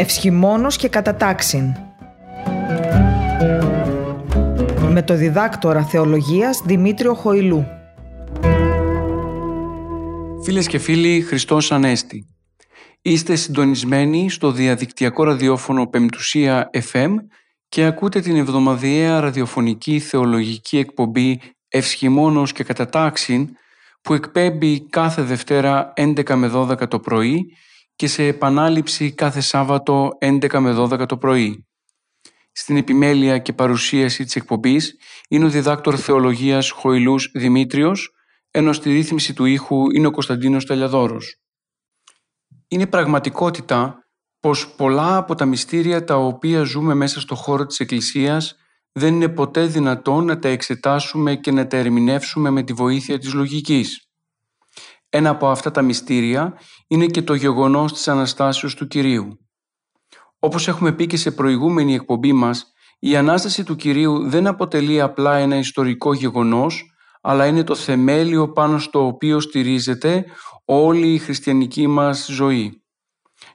Ευσχημόνος 0.00 0.76
και 0.76 0.88
κατατάξιν. 0.88 1.74
Με 4.88 5.02
το 5.02 5.14
διδάκτορα 5.14 5.84
θεολογίας 5.84 6.62
Δημήτριο 6.64 7.14
Χοηλού. 7.14 7.66
Φίλες 10.44 10.66
και 10.66 10.78
φίλοι, 10.78 11.20
Χριστός 11.20 11.72
Ανέστη. 11.72 12.26
Είστε 13.02 13.34
συντονισμένοι 13.34 14.30
στο 14.30 14.52
διαδικτυακό 14.52 15.24
ραδιόφωνο 15.24 15.86
Πεμπτουσία 15.86 16.70
FM 16.92 17.14
και 17.68 17.84
ακούτε 17.84 18.20
την 18.20 18.36
εβδομαδιαία 18.36 19.20
ραδιοφωνική 19.20 19.98
θεολογική 19.98 20.78
εκπομπή 20.78 21.40
Ευσχημόνος 21.68 22.52
και 22.52 22.64
Κατατάξιν 22.64 23.48
που 24.02 24.14
εκπέμπει 24.14 24.88
κάθε 24.88 25.22
Δευτέρα 25.22 25.92
11 25.96 26.34
με 26.34 26.50
12 26.54 26.88
το 26.88 26.98
πρωί 27.00 27.46
και 28.00 28.06
σε 28.06 28.26
επανάληψη 28.26 29.12
κάθε 29.12 29.40
Σάββατο 29.40 30.10
11 30.20 30.58
με 30.58 30.74
12 30.78 31.06
το 31.08 31.16
πρωί. 31.16 31.66
Στην 32.52 32.76
επιμέλεια 32.76 33.38
και 33.38 33.52
παρουσίαση 33.52 34.24
της 34.24 34.36
εκπομπής 34.36 34.96
είναι 35.28 35.44
ο 35.44 35.48
διδάκτορ 35.48 35.96
θεολογίας 35.98 36.70
Χοηλούς 36.70 37.30
Δημήτριος, 37.34 38.10
ενώ 38.50 38.72
στη 38.72 38.92
ρύθμιση 38.92 39.34
του 39.34 39.44
ήχου 39.44 39.90
είναι 39.90 40.06
ο 40.06 40.10
Κωνσταντίνος 40.10 40.66
Τελιαδόρος. 40.66 41.36
Είναι 42.68 42.86
πραγματικότητα 42.86 44.06
πως 44.40 44.74
πολλά 44.74 45.16
από 45.16 45.34
τα 45.34 45.44
μυστήρια 45.44 46.04
τα 46.04 46.16
οποία 46.16 46.62
ζούμε 46.62 46.94
μέσα 46.94 47.20
στο 47.20 47.34
χώρο 47.34 47.66
της 47.66 47.80
Εκκλησίας 47.80 48.56
δεν 48.92 49.14
είναι 49.14 49.28
ποτέ 49.28 49.66
δυνατόν 49.66 50.24
να 50.24 50.38
τα 50.38 50.48
εξετάσουμε 50.48 51.36
και 51.36 51.52
να 51.52 51.66
τα 51.66 51.76
ερμηνεύσουμε 51.76 52.50
με 52.50 52.62
τη 52.62 52.72
βοήθεια 52.72 53.18
της 53.18 53.32
λογικής. 53.32 54.09
Ένα 55.12 55.30
από 55.30 55.48
αυτά 55.48 55.70
τα 55.70 55.82
μυστήρια 55.82 56.58
είναι 56.86 57.06
και 57.06 57.22
το 57.22 57.34
γεγονός 57.34 57.92
της 57.92 58.08
Αναστάσεως 58.08 58.74
του 58.74 58.86
Κυρίου. 58.86 59.38
Όπως 60.38 60.68
έχουμε 60.68 60.92
πει 60.92 61.06
και 61.06 61.16
σε 61.16 61.30
προηγούμενη 61.30 61.94
εκπομπή 61.94 62.32
μας, 62.32 62.72
η 62.98 63.16
Ανάσταση 63.16 63.64
του 63.64 63.76
Κυρίου 63.76 64.28
δεν 64.28 64.46
αποτελεί 64.46 65.00
απλά 65.00 65.36
ένα 65.36 65.56
ιστορικό 65.56 66.12
γεγονός, 66.12 66.94
αλλά 67.20 67.46
είναι 67.46 67.64
το 67.64 67.74
θεμέλιο 67.74 68.52
πάνω 68.52 68.78
στο 68.78 69.06
οποίο 69.06 69.40
στηρίζεται 69.40 70.24
όλη 70.64 71.12
η 71.12 71.18
χριστιανική 71.18 71.86
μας 71.86 72.26
ζωή. 72.30 72.82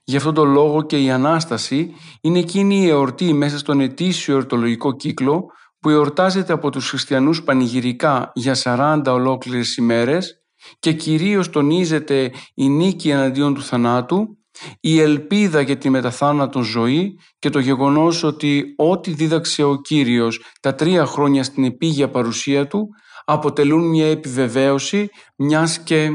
Γι' 0.03 0.17
αυτόν 0.17 0.33
τον 0.33 0.51
λόγο 0.51 0.81
και 0.81 1.03
η 1.03 1.11
Ανάσταση 1.11 1.93
είναι 2.21 2.39
εκείνη 2.39 2.75
η 2.75 2.87
εορτή 2.87 3.33
μέσα 3.33 3.57
στον 3.57 3.79
ετήσιο 3.79 4.33
εορτολογικό 4.33 4.95
κύκλο 4.95 5.45
που 5.79 5.89
εορτάζεται 5.89 6.53
από 6.53 6.69
τους 6.69 6.89
χριστιανούς 6.89 7.43
πανηγυρικά 7.43 8.31
για 8.33 8.55
40 8.63 9.01
ολόκληρες 9.07 9.77
ημέρες 9.77 10.44
και 10.79 10.93
κυρίως 10.93 11.49
τονίζεται 11.49 12.31
η 12.53 12.69
νίκη 12.69 13.09
εναντίον 13.09 13.53
του 13.53 13.63
θανάτου, 13.63 14.37
η 14.79 14.99
ελπίδα 14.99 15.61
για 15.61 15.77
τη 15.77 15.89
μεταθάνατον 15.89 16.63
ζωή 16.63 17.19
και 17.39 17.49
το 17.49 17.59
γεγονός 17.59 18.23
ότι 18.23 18.73
ό,τι 18.75 19.11
δίδαξε 19.11 19.63
ο 19.63 19.75
Κύριος 19.81 20.41
τα 20.61 20.75
τρία 20.75 21.05
χρόνια 21.05 21.43
στην 21.43 21.63
επίγεια 21.63 22.09
παρουσία 22.09 22.67
του 22.67 22.87
αποτελούν 23.25 23.89
μια 23.89 24.07
επιβεβαίωση 24.07 25.09
μιας 25.35 25.79
και 25.79 26.09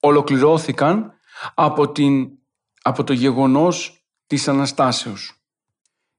ολοκληρώθηκαν 0.00 1.12
από, 1.54 1.92
την, 1.92 2.28
από 2.82 3.04
το 3.04 3.12
γεγονός 3.12 4.04
της 4.26 4.48
Αναστάσεως. 4.48 5.36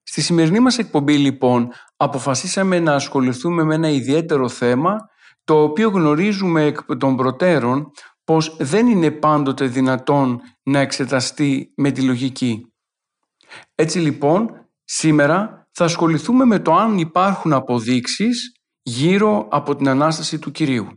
Στη 0.04 0.22
σημερινή 0.22 0.60
μας 0.60 0.78
εκπομπή 0.78 1.18
λοιπόν 1.18 1.72
αποφασίσαμε 1.98 2.80
να 2.80 2.94
ασχοληθούμε 2.94 3.64
με 3.64 3.76
ένα 3.76 3.90
ιδιαίτερο 3.90 4.50
θέμα 4.50 4.96
το 5.44 5.64
οποίο 5.64 5.90
γνωρίζουμε 5.90 6.64
εκ 6.64 6.96
των 6.98 7.16
προτέρων 7.16 7.92
πως 8.24 8.56
δεν 8.60 8.88
είναι 8.88 9.12
πάντοτε 9.12 9.66
δυνατόν 9.66 10.42
να 10.64 10.80
εξεταστεί 10.80 11.74
με 11.76 11.92
τη 11.92 12.02
λογική. 12.02 12.74
Έτσι 13.76 14.00
λοιπόν, 14.00 14.68
σήμερα 14.84 15.68
θα 15.72 15.86
ασχοληθούμε 15.86 16.46
με 16.46 16.60
το 16.60 16.74
αν 16.74 16.98
υπάρχουν 16.98 17.54
αποδείξεις 17.54 18.52
γύρω 18.82 19.48
από 19.52 19.76
την 19.76 19.90
Ανάσταση 19.90 20.40
του 20.40 20.52
Κυρίου. 20.52 20.88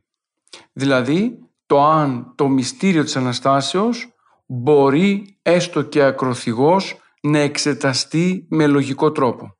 Δηλαδή, 0.72 1.38
το 1.66 1.84
αν 1.84 2.32
το 2.34 2.48
μυστήριο 2.48 3.04
της 3.04 3.16
Αναστάσεως 3.16 4.14
μπορεί 4.46 5.38
έστω 5.42 5.82
και 5.82 6.02
ακροθυγός 6.02 6.96
να 7.22 7.38
εξεταστεί 7.38 8.46
με 8.50 8.66
λογικό 8.66 9.12
τρόπο. 9.12 9.56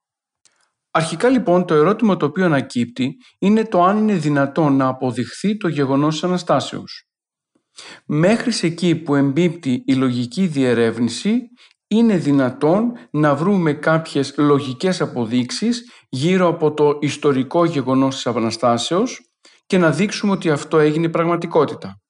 Αρχικά 0.97 1.29
λοιπόν 1.29 1.67
το 1.67 1.75
ερώτημα 1.75 2.17
το 2.17 2.27
οποίο 2.27 2.45
ανακύπτει 2.45 3.17
είναι 3.39 3.65
το 3.65 3.85
αν 3.85 3.99
είναι 3.99 4.15
δυνατόν 4.15 4.77
να 4.77 4.87
αποδειχθεί 4.87 5.57
το 5.57 5.69
γεγονός 5.69 6.15
της 6.15 6.25
Αναστάσεως. 6.25 7.09
Μέχρι 8.07 8.51
σε 8.53 8.67
εκεί 8.67 8.97
που 8.97 9.15
εμπίπτει 9.15 9.83
η 9.87 9.95
λογική 9.95 10.47
διερεύνηση 10.47 11.41
είναι 11.87 12.17
δυνατόν 12.17 12.93
να 13.11 13.35
βρούμε 13.35 13.73
κάποιες 13.73 14.35
λογικές 14.37 15.01
αποδείξεις 15.01 15.91
γύρω 16.09 16.49
από 16.49 16.75
το 16.75 16.99
ιστορικό 17.01 17.65
γεγονός 17.65 18.15
της 18.15 18.27
Αναστάσεως 18.27 19.21
και 19.67 19.79
να 19.79 19.91
δείξουμε 19.91 20.33
ότι 20.33 20.51
αυτό 20.51 20.79
έγινε 20.79 21.09
πραγματικότητα. 21.09 22.01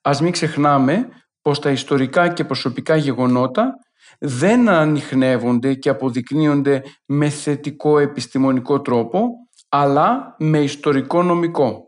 Ας 0.00 0.20
μην 0.20 0.32
ξεχνάμε 0.32 1.08
πως 1.40 1.58
τα 1.58 1.70
ιστορικά 1.70 2.28
και 2.28 2.44
προσωπικά 2.44 2.96
γεγονότα 2.96 3.72
δεν 4.18 4.68
ανοιχνεύονται 4.68 5.74
και 5.74 5.88
αποδεικνύονται 5.88 6.82
με 7.06 7.28
θετικό 7.28 7.98
επιστημονικό 7.98 8.80
τρόπο, 8.80 9.28
αλλά 9.68 10.34
με 10.38 10.58
ιστορικό 10.58 11.22
νομικό. 11.22 11.86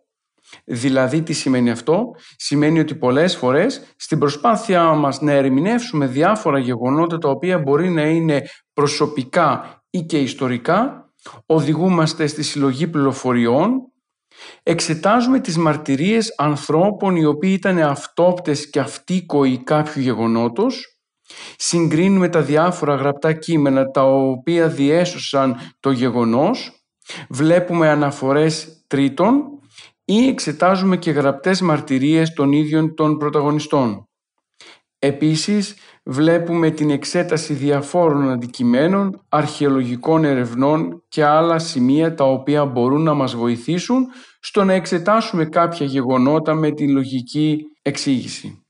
Δηλαδή 0.65 1.23
τι 1.23 1.33
σημαίνει 1.33 1.71
αυτό, 1.71 2.11
σημαίνει 2.37 2.79
ότι 2.79 2.95
πολλές 2.95 3.37
φορές 3.37 3.95
στην 3.97 4.19
προσπάθειά 4.19 4.84
μας 4.84 5.21
να 5.21 5.33
ερμηνεύσουμε 5.33 6.06
διάφορα 6.06 6.59
γεγονότα 6.59 7.19
τα 7.19 7.29
οποία 7.29 7.59
μπορεί 7.59 7.91
να 7.91 8.03
είναι 8.03 8.43
προσωπικά 8.73 9.83
ή 9.91 10.00
και 10.03 10.19
ιστορικά, 10.19 11.12
οδηγούμαστε 11.47 12.27
στη 12.27 12.43
συλλογή 12.43 12.89
πληροφοριών, 12.89 13.93
εξετάζουμε 14.62 15.41
τις 15.41 15.56
μαρτυρίες 15.56 16.35
ανθρώπων 16.37 17.17
οι 17.17 17.25
οποίοι 17.25 17.55
ήταν 17.59 17.79
αυτόπτες 17.79 18.71
και 18.71 18.81
αυτίκοοι 18.81 19.62
κάποιου 19.62 20.03
γεγονότος 20.03 20.98
Συγκρίνουμε 21.56 22.28
τα 22.28 22.43
διάφορα 22.43 22.94
γραπτά 22.94 23.33
κείμενα 23.33 23.91
τα 23.91 24.03
οποία 24.05 24.69
διέσωσαν 24.69 25.56
το 25.81 25.91
γεγονός, 25.91 26.72
βλέπουμε 27.28 27.89
αναφορές 27.89 28.84
τρίτων 28.87 29.44
ή 30.05 30.27
εξετάζουμε 30.27 30.97
και 30.97 31.11
γραπτές 31.11 31.61
μαρτυρίες 31.61 32.33
των 32.33 32.53
ίδιων 32.53 32.94
των 32.94 33.17
πρωταγωνιστών. 33.17 34.09
Επίσης, 34.99 35.75
βλέπουμε 36.05 36.71
την 36.71 36.91
εξέταση 36.91 37.55
διαφόρων 37.55 38.31
αντικειμένων, 38.31 39.25
αρχαιολογικών 39.28 40.25
ερευνών 40.25 41.05
και 41.09 41.25
άλλα 41.25 41.59
σημεία 41.59 42.15
τα 42.15 42.25
οποία 42.25 42.65
μπορούν 42.65 43.03
να 43.03 43.15
μας 43.15 43.34
βοηθήσουν 43.34 44.06
στο 44.41 44.65
να 44.65 44.72
εξετάσουμε 44.72 45.44
κάποια 45.44 45.87
γεγονότα 45.87 46.55
με 46.55 46.71
τη 46.71 46.88
λογική 46.91 47.59
εξήγηση. 47.83 48.68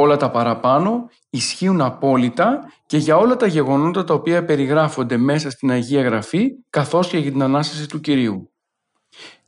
Όλα 0.00 0.16
τα 0.16 0.30
παραπάνω 0.30 1.08
ισχύουν 1.30 1.80
απόλυτα 1.80 2.72
και 2.86 2.96
για 2.96 3.16
όλα 3.16 3.36
τα 3.36 3.46
γεγονότα 3.46 4.04
τα 4.04 4.14
οποία 4.14 4.44
περιγράφονται 4.44 5.16
μέσα 5.16 5.50
στην 5.50 5.70
Αγία 5.70 6.02
Γραφή 6.02 6.48
καθώς 6.70 7.08
και 7.08 7.18
για 7.18 7.30
την 7.30 7.42
Ανάσταση 7.42 7.88
του 7.88 8.00
Κυρίου. 8.00 8.52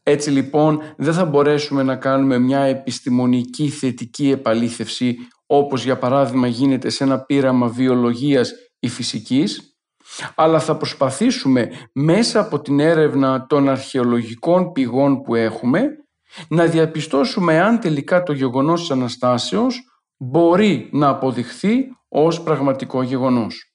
Έτσι 0.02 0.30
λοιπόν 0.30 0.80
δεν 0.96 1.14
θα 1.14 1.24
μπορέσουμε 1.24 1.82
να 1.82 1.96
κάνουμε 1.96 2.38
μια 2.38 2.60
επιστημονική 2.60 3.68
θετική 3.68 4.30
επαλήθευση 4.30 5.16
όπως 5.46 5.84
για 5.84 5.98
παράδειγμα 5.98 6.46
γίνεται 6.46 6.88
σε 6.88 7.04
ένα 7.04 7.20
πείραμα 7.20 7.68
βιολογίας 7.68 8.52
ή 8.78 8.88
φυσικής 8.88 9.76
αλλά 10.34 10.60
θα 10.60 10.76
προσπαθήσουμε 10.76 11.70
μέσα 11.92 12.40
από 12.40 12.60
την 12.60 12.80
έρευνα 12.80 13.46
των 13.46 13.68
αρχαιολογικών 13.68 14.72
πηγών 14.72 15.22
που 15.22 15.34
έχουμε 15.34 15.82
να 16.48 16.66
διαπιστώσουμε 16.66 17.60
αν 17.60 17.80
τελικά 17.80 18.22
το 18.22 18.32
γεγονός 18.32 18.80
της 18.80 18.90
Αναστάσεως 18.90 19.86
μπορεί 20.22 20.88
να 20.92 21.08
αποδειχθεί 21.08 21.96
ως 22.08 22.42
πραγματικό 22.42 23.02
γεγονός. 23.02 23.72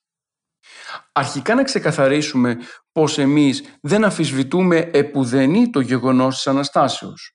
Αρχικά 1.12 1.56
να 1.56 1.64
ξεκαθαρίσουμε 1.64 2.58
πως 2.92 3.18
εμείς 3.18 3.64
δεν 3.82 4.04
αφισβητούμε 4.04 4.90
επουδενή 4.94 5.70
το 5.70 5.80
γεγονός 5.80 6.36
της 6.36 6.48
Αναστάσεως. 6.48 7.32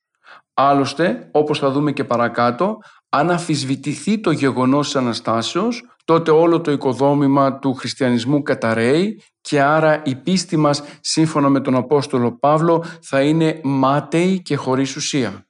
Άλλωστε, 0.54 1.28
όπως 1.32 1.58
θα 1.58 1.70
δούμε 1.70 1.92
και 1.92 2.04
παρακάτω, 2.04 2.78
αν 3.08 3.30
αφισβητηθεί 3.30 4.20
το 4.20 4.30
γεγονός 4.30 4.86
της 4.86 4.96
Αναστάσεως, 4.96 5.82
τότε 6.04 6.30
όλο 6.30 6.60
το 6.60 6.70
οικοδόμημα 6.70 7.58
του 7.58 7.74
χριστιανισμού 7.74 8.42
καταραίει 8.42 9.22
και 9.40 9.60
άρα 9.62 10.02
η 10.04 10.14
πίστη 10.14 10.56
μας, 10.56 10.82
σύμφωνα 11.00 11.48
με 11.48 11.60
τον 11.60 11.74
Απόστολο 11.74 12.38
Παύλο, 12.38 12.84
θα 13.02 13.22
είναι 13.22 13.60
μάταιη 13.62 14.42
και 14.42 14.56
χωρίς 14.56 14.96
ουσία. 14.96 15.46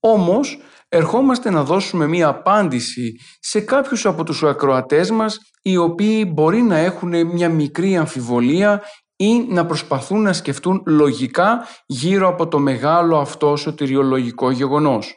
Όμως, 0.00 0.58
ερχόμαστε 0.88 1.50
να 1.50 1.64
δώσουμε 1.64 2.06
μία 2.06 2.28
απάντηση 2.28 3.12
σε 3.40 3.60
κάποιους 3.60 4.06
από 4.06 4.24
τους 4.24 4.42
ακροατές 4.42 5.10
μας 5.10 5.38
οι 5.62 5.76
οποίοι 5.76 6.30
μπορεί 6.32 6.62
να 6.62 6.76
έχουν 6.76 7.26
μια 7.26 7.48
μικρή 7.48 7.96
αμφιβολία 7.96 8.82
ή 9.16 9.38
να 9.38 9.66
προσπαθούν 9.66 10.22
να 10.22 10.32
σκεφτούν 10.32 10.82
λογικά 10.86 11.66
γύρω 11.86 12.28
από 12.28 12.48
το 12.48 12.58
μεγάλο 12.58 13.18
αυτό 13.18 13.56
σωτηριολογικό 13.56 14.50
γεγονός. 14.50 15.16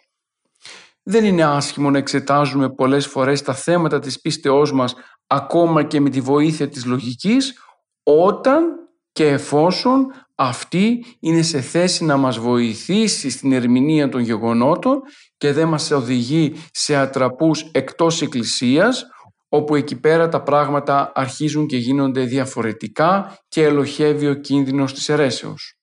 Δεν 1.04 1.26
είναι 1.26 1.44
άσχημο 1.44 1.90
να 1.90 1.98
εξετάζουμε 1.98 2.70
πολλές 2.70 3.08
φορές 3.08 3.42
τα 3.42 3.54
θέματα 3.54 4.00
της 4.00 4.22
πίστεώς 4.22 4.74
μας 4.74 4.96
ακόμα 5.28 5.84
και 5.84 6.00
με 6.00 6.10
τη 6.10 6.22
βοήθεια 6.22 6.70
της 6.70 6.86
λογικής 6.86 7.60
όταν 8.04 8.64
και 9.12 9.28
εφόσον 9.28 10.08
αυτή 10.36 11.06
είναι 11.20 11.42
σε 11.42 11.62
θέση 11.62 12.06
να 12.06 12.18
μας 12.18 12.40
βοηθήσει 12.40 13.30
στην 13.30 13.52
ερμηνεία 13.52 14.10
των 14.10 14.22
γεγονότων 14.22 15.02
και 15.40 15.54
δεν 15.54 15.68
μας 15.68 15.92
οδηγεί 15.92 16.54
σε 16.72 16.96
ατραπούς 16.96 17.70
εκτός 17.72 18.22
εκκλησίας 18.22 19.06
όπου 19.50 19.76
εκεί 19.76 20.00
πέρα 20.00 20.30
τα 20.30 20.44
πράγματα 20.44 21.12
αρχίζουν 21.16 21.68
και 21.68 21.78
γίνονται 21.78 22.24
διαφορετικά 22.24 23.38
και 23.48 23.64
ελοχεύει 23.64 24.28
ο 24.28 24.34
κίνδυνος 24.34 24.94
της 24.94 25.10
αιρέσεως. 25.10 25.74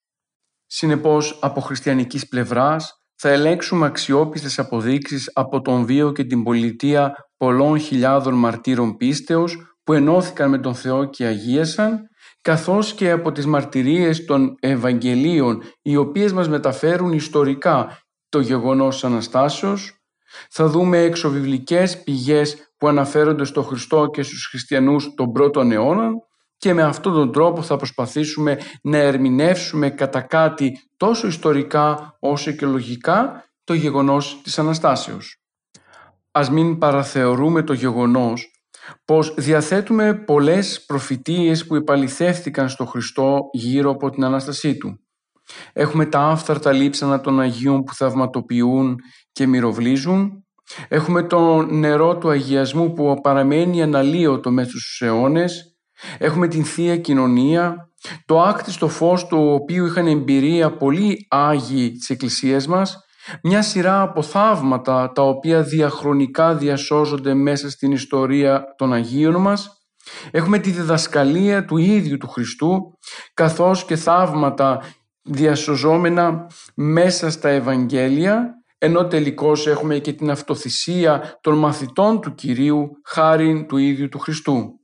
Συνεπώς, 0.66 1.38
από 1.42 1.60
χριστιανικής 1.60 2.28
πλευράς, 2.28 2.92
θα 3.14 3.28
ελέγξουμε 3.28 3.86
αξιόπιστες 3.86 4.58
αποδείξεις 4.58 5.30
από 5.34 5.60
τον 5.60 5.84
βίο 5.84 6.12
και 6.12 6.24
την 6.24 6.42
πολιτεία 6.42 7.12
πολλών 7.36 7.78
χιλιάδων 7.78 8.34
μαρτύρων 8.34 8.96
πίστεως 8.96 9.56
που 9.82 9.92
ενώθηκαν 9.92 10.50
με 10.50 10.58
τον 10.58 10.74
Θεό 10.74 11.04
και 11.04 11.24
αγίασαν, 11.24 12.00
καθώς 12.40 12.92
και 12.92 13.10
από 13.10 13.32
τις 13.32 13.46
μαρτυρίες 13.46 14.24
των 14.24 14.54
Ευαγγελίων 14.60 15.62
οι 15.82 15.96
οποίες 15.96 16.32
μας 16.32 16.48
μεταφέρουν 16.48 17.12
ιστορικά 17.12 17.98
το 18.28 18.40
γεγονός 18.40 18.94
της 18.94 19.04
Αναστάσεως, 19.04 19.96
θα 20.50 20.66
δούμε 20.68 20.98
εξωβιβλικές 20.98 22.02
πηγές 22.02 22.72
που 22.76 22.88
αναφέρονται 22.88 23.44
στο 23.44 23.62
Χριστό 23.62 24.06
και 24.06 24.22
στους 24.22 24.46
χριστιανούς 24.50 25.14
των 25.14 25.32
πρώτων 25.32 25.72
αιώνων 25.72 26.14
και 26.56 26.74
με 26.74 26.82
αυτόν 26.82 27.12
τον 27.12 27.32
τρόπο 27.32 27.62
θα 27.62 27.76
προσπαθήσουμε 27.76 28.58
να 28.82 28.96
ερμηνεύσουμε 28.96 29.90
κατά 29.90 30.20
κάτι 30.20 30.90
τόσο 30.96 31.26
ιστορικά 31.26 32.16
όσο 32.20 32.52
και 32.52 32.66
λογικά 32.66 33.44
το 33.64 33.74
γεγονός 33.74 34.40
της 34.42 34.58
Αναστάσεως. 34.58 35.40
Ας 36.30 36.50
μην 36.50 36.78
παραθεωρούμε 36.78 37.62
το 37.62 37.72
γεγονός 37.72 38.50
πως 39.04 39.34
διαθέτουμε 39.34 40.14
πολλές 40.14 40.84
προφητείες 40.84 41.66
που 41.66 41.74
επαληθεύτηκαν 41.74 42.68
στο 42.68 42.84
Χριστό 42.84 43.38
γύρω 43.52 43.90
από 43.90 44.10
την 44.10 44.24
Ανάστασή 44.24 44.76
Του. 44.76 45.05
Έχουμε 45.72 46.06
τα 46.06 46.20
άφθαρτα 46.20 46.72
λείψανα 46.72 47.20
των 47.20 47.40
Αγίων 47.40 47.82
που 47.82 47.94
θαυματοποιούν 47.94 48.96
και 49.32 49.46
μυροβλίζουν. 49.46 50.44
Έχουμε 50.88 51.22
το 51.22 51.62
νερό 51.62 52.18
του 52.18 52.28
αγιασμού 52.28 52.92
που 52.92 53.20
παραμένει 53.22 53.82
αναλύωτο 53.82 54.50
μέσα 54.50 54.68
στους 54.68 55.00
αιώνες 55.04 55.76
Έχουμε 56.18 56.48
την 56.48 56.64
Θεία 56.64 56.96
Κοινωνία, 56.96 57.90
το 58.26 58.42
άκτιστο 58.42 58.88
φως 58.88 59.26
του 59.26 59.52
οποίου 59.52 59.86
είχαν 59.86 60.06
εμπειρία 60.06 60.76
πολλοί 60.76 61.26
Άγιοι 61.30 61.92
της 61.92 62.10
Εκκλησίας 62.10 62.66
μας, 62.66 62.98
μια 63.42 63.62
σειρά 63.62 64.00
από 64.00 64.22
θαύματα 64.22 65.12
τα 65.12 65.22
οποία 65.22 65.62
διαχρονικά 65.62 66.54
διασώζονται 66.54 67.34
μέσα 67.34 67.70
στην 67.70 67.92
ιστορία 67.92 68.64
των 68.76 68.92
Αγίων 68.92 69.40
μας. 69.40 69.70
Έχουμε 70.30 70.58
τη 70.58 70.70
διδασκαλία 70.70 71.64
του 71.64 71.76
ίδιου 71.76 72.16
του 72.16 72.28
Χριστού, 72.28 72.98
καθώς 73.34 73.84
και 73.84 73.96
θαύματα 73.96 74.82
διασωζόμενα 75.26 76.46
μέσα 76.74 77.30
στα 77.30 77.48
Ευαγγέλια, 77.48 78.54
ενώ 78.78 79.06
τελικώς 79.06 79.66
έχουμε 79.66 79.98
και 79.98 80.12
την 80.12 80.30
αυτοθυσία 80.30 81.38
των 81.40 81.58
μαθητών 81.58 82.20
του 82.20 82.34
Κυρίου 82.34 82.90
χάριν 83.04 83.66
του 83.66 83.76
ίδιου 83.76 84.08
του 84.08 84.18
Χριστού 84.18 84.80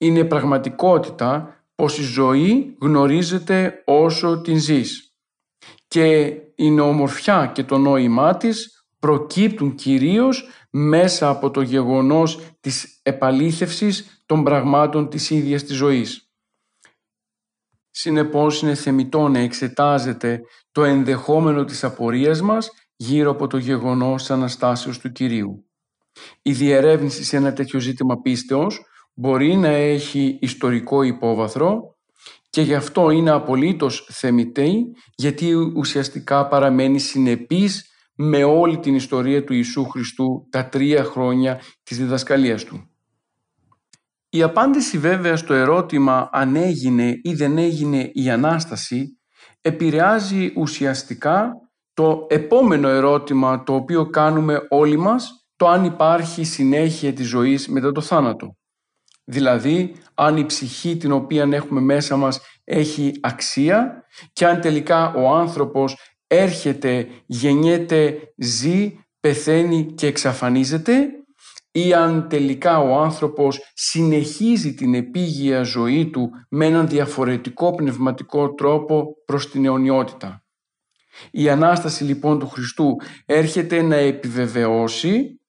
είναι 0.00 0.24
πραγματικότητα 0.24 1.54
πως 1.74 1.98
η 1.98 2.02
ζωή 2.02 2.76
γνωρίζεται 2.80 3.82
όσο 3.86 4.40
την 4.40 4.58
ζεις 4.58 5.14
και 5.88 6.36
η 6.54 6.80
ομορφιά 6.80 7.50
και 7.54 7.64
το 7.64 7.78
νόημά 7.78 8.36
της 8.36 8.84
προκύπτουν 8.98 9.74
κυρίως 9.74 10.48
μέσα 10.70 11.28
από 11.28 11.50
το 11.50 11.60
γεγονός 11.60 12.40
της 12.60 13.00
επαλήθευσης 13.02 14.22
των 14.26 14.44
πραγμάτων 14.44 15.08
της 15.08 15.30
ίδιας 15.30 15.62
της 15.62 15.76
ζωής. 15.76 16.29
Συνεπώς 18.02 18.62
είναι 18.62 18.74
θεμητό 18.74 19.28
να 19.28 19.38
εξετάζεται 19.38 20.40
το 20.72 20.84
ενδεχόμενο 20.84 21.64
της 21.64 21.84
απορίας 21.84 22.40
μας 22.40 22.70
γύρω 22.96 23.30
από 23.30 23.46
το 23.46 23.56
γεγονός 23.56 24.20
της 24.20 24.30
Αναστάσεως 24.30 24.98
του 24.98 25.12
Κυρίου. 25.12 25.64
Η 26.42 26.52
διερεύνηση 26.52 27.24
σε 27.24 27.36
ένα 27.36 27.52
τέτοιο 27.52 27.80
ζήτημα 27.80 28.20
πίστεως 28.20 28.80
μπορεί 29.14 29.56
να 29.56 29.68
έχει 29.68 30.38
ιστορικό 30.40 31.02
υπόβαθρο 31.02 31.96
και 32.50 32.62
γι' 32.62 32.74
αυτό 32.74 33.10
είναι 33.10 33.30
απολύτως 33.30 34.08
θεμητή 34.12 34.84
γιατί 35.14 35.52
ουσιαστικά 35.52 36.48
παραμένει 36.48 36.98
συνεπής 36.98 37.90
με 38.14 38.44
όλη 38.44 38.78
την 38.78 38.94
ιστορία 38.94 39.44
του 39.44 39.54
Ιησού 39.54 39.84
Χριστού 39.84 40.46
τα 40.50 40.68
τρία 40.68 41.04
χρόνια 41.04 41.60
της 41.82 41.98
διδασκαλίας 41.98 42.64
Του. 42.64 42.89
Η 44.32 44.42
απάντηση 44.42 44.98
βέβαια 44.98 45.36
στο 45.36 45.54
ερώτημα 45.54 46.28
αν 46.32 46.56
έγινε 46.56 47.20
ή 47.22 47.34
δεν 47.34 47.58
έγινε 47.58 48.10
η 48.12 48.30
Ανάσταση 48.30 49.20
επηρεάζει 49.60 50.52
ουσιαστικά 50.56 51.52
το 51.92 52.26
επόμενο 52.28 52.88
ερώτημα 52.88 53.62
το 53.62 53.74
οποίο 53.74 54.10
κάνουμε 54.10 54.66
όλοι 54.68 54.96
μας 54.96 55.46
το 55.56 55.68
αν 55.68 55.84
υπάρχει 55.84 56.44
συνέχεια 56.44 57.12
της 57.12 57.28
ζωής 57.28 57.68
μετά 57.68 57.92
το 57.92 58.00
θάνατο. 58.00 58.56
Δηλαδή, 59.24 59.94
αν 60.14 60.36
η 60.36 60.46
ψυχή 60.46 60.96
την 60.96 61.12
οποία 61.12 61.48
έχουμε 61.50 61.80
μέσα 61.80 62.16
μας 62.16 62.40
έχει 62.64 63.12
αξία 63.20 64.04
και 64.32 64.46
αν 64.46 64.60
τελικά 64.60 65.14
ο 65.14 65.34
άνθρωπος 65.34 65.96
έρχεται, 66.26 67.08
γεννιέται, 67.26 68.18
ζει, 68.36 69.04
πεθαίνει 69.20 69.92
και 69.94 70.06
εξαφανίζεται 70.06 71.08
ή 71.72 71.94
αν 71.94 72.28
τελικά 72.28 72.78
ο 72.78 73.00
άνθρωπος 73.00 73.60
συνεχίζει 73.74 74.74
την 74.74 74.94
επίγεια 74.94 75.62
ζωή 75.62 76.10
του 76.10 76.30
με 76.48 76.66
έναν 76.66 76.88
διαφορετικό 76.88 77.74
πνευματικό 77.74 78.54
τρόπο 78.54 79.14
προς 79.24 79.50
την 79.50 79.64
αιωνιότητα. 79.64 80.44
Η 81.30 81.48
Ανάσταση 81.48 82.04
λοιπόν 82.04 82.38
του 82.38 82.48
Χριστού 82.48 82.96
έρχεται 83.26 83.82
να 83.82 83.96
επιβεβαιώσει 83.96 85.40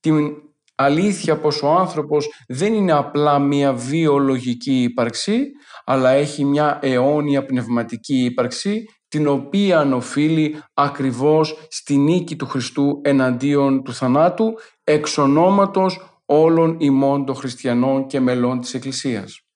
την 0.00 0.34
αλήθεια 0.74 1.38
πως 1.38 1.62
ο 1.62 1.70
άνθρωπος 1.70 2.28
δεν 2.48 2.74
είναι 2.74 2.92
απλά 2.92 3.38
μια 3.38 3.72
βιολογική 3.72 4.82
ύπαρξη, 4.82 5.50
αλλά 5.84 6.10
έχει 6.10 6.44
μια 6.44 6.78
αιώνια 6.82 7.44
πνευματική 7.44 8.24
ύπαρξη, 8.24 8.84
την 9.12 9.26
οποία 9.26 9.94
οφείλει 9.94 10.62
ακριβώς 10.74 11.66
στη 11.68 11.96
νίκη 11.96 12.36
του 12.36 12.46
Χριστού 12.46 13.00
εναντίον 13.04 13.82
του 13.82 13.94
θανάτου, 13.94 14.54
εξ 14.84 15.18
ονόματος 15.18 16.20
όλων 16.24 16.76
ημών 16.78 17.24
των 17.24 17.34
χριστιανών 17.34 18.06
και 18.06 18.20
μελών 18.20 18.60
της 18.60 18.74
Εκκλησίας. 18.74 19.46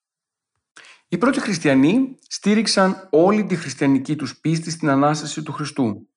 Οι 1.09 1.19
πρώτοι 1.19 1.41
χριστιανοί 1.41 2.19
στήριξαν 2.29 3.09
όλη 3.11 3.45
τη 3.45 3.57
χριστιανική 3.57 4.17
τους 4.17 4.41
πίστη 4.41 4.71
στην 4.71 4.89
Ανάσταση 4.89 5.43
του 5.43 5.53
Χριστού. 5.53 6.09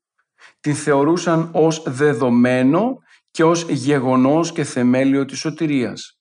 Την 0.59 0.75
θεωρούσαν 0.75 1.49
ως 1.53 1.83
δεδομένο 1.85 2.97
και 3.31 3.43
ως 3.43 3.69
γεγονός 3.69 4.51
και 4.51 4.63
θεμέλιο 4.63 5.25
της 5.25 5.39
σωτηρίας. 5.39 6.19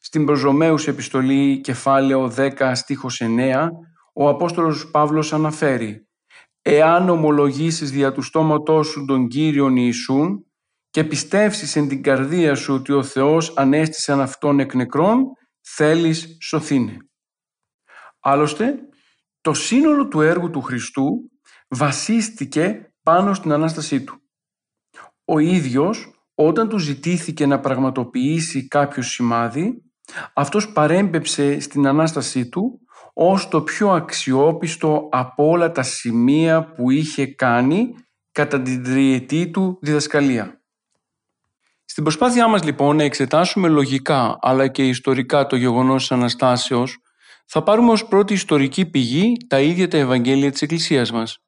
Στην 0.00 0.24
προς 0.24 0.86
επιστολή 0.86 1.60
κεφάλαιο 1.60 2.32
10 2.36 2.72
στίχος 2.74 3.20
9 3.20 3.68
ο 4.12 4.28
Απόστολος 4.28 4.90
Παύλος 4.90 5.32
αναφέρει 5.32 6.04
«Εάν 6.62 7.08
ομολογήσεις 7.08 7.90
δια 7.90 8.12
του 8.12 8.22
στόματός 8.22 8.86
σου 8.86 9.04
τον 9.04 9.28
Κύριον 9.28 9.76
Ιησούν 9.76 10.44
και 10.90 11.04
πιστεύσεις 11.04 11.76
εν 11.76 11.88
την 11.88 12.02
καρδία 12.02 12.54
σου 12.54 12.74
ότι 12.74 12.92
ο 12.92 13.02
Θεός 13.02 13.56
ανέστησε 13.56 14.12
Αυτόν 14.12 14.60
εκ 14.60 14.74
νεκρών, 14.74 15.24
θέλεις 15.60 16.36
σωθήνε». 16.40 16.96
Άλλωστε, 18.20 18.74
το 19.40 19.54
σύνολο 19.54 20.08
του 20.08 20.20
έργου 20.20 20.50
του 20.50 20.60
Χριστού 20.60 21.30
βασίστηκε 21.68 22.94
πάνω 23.02 23.34
στην 23.34 23.52
Ανάστασή 23.52 24.04
Του. 24.04 24.22
Ο 25.24 25.38
ίδιος 25.38 26.14
όταν 26.34 26.68
του 26.68 26.78
ζητήθηκε 26.78 27.46
να 27.46 27.60
πραγματοποιήσει 27.60 28.68
κάποιο 28.68 29.02
σημάδι, 29.02 29.82
αυτός 30.34 30.72
παρέμπεψε 30.72 31.60
στην 31.60 31.86
Ανάστασή 31.86 32.48
του 32.48 32.79
ως 33.14 33.48
το 33.48 33.60
πιο 33.60 33.90
αξιόπιστο 33.90 35.08
από 35.12 35.48
όλα 35.48 35.72
τα 35.72 35.82
σημεία 35.82 36.64
που 36.64 36.90
είχε 36.90 37.26
κάνει 37.26 37.94
κατά 38.32 38.62
την 38.62 38.82
τριετή 38.82 39.50
του 39.50 39.78
διδασκαλία. 39.82 40.60
Στην 41.84 42.02
προσπάθειά 42.02 42.48
μας 42.48 42.64
λοιπόν 42.64 42.96
να 42.96 43.02
εξετάσουμε 43.02 43.68
λογικά 43.68 44.38
αλλά 44.40 44.68
και 44.68 44.88
ιστορικά 44.88 45.46
το 45.46 45.56
γεγονός 45.56 46.00
της 46.00 46.12
Αναστάσεως, 46.12 46.98
θα 47.46 47.62
πάρουμε 47.62 47.90
ως 47.90 48.06
πρώτη 48.06 48.32
ιστορική 48.32 48.86
πηγή 48.86 49.36
τα 49.48 49.60
ίδια 49.60 49.88
τα 49.88 49.96
Ευαγγέλια 49.96 50.50
της 50.50 50.62
Εκκλησίας 50.62 51.12
μας. 51.12 51.38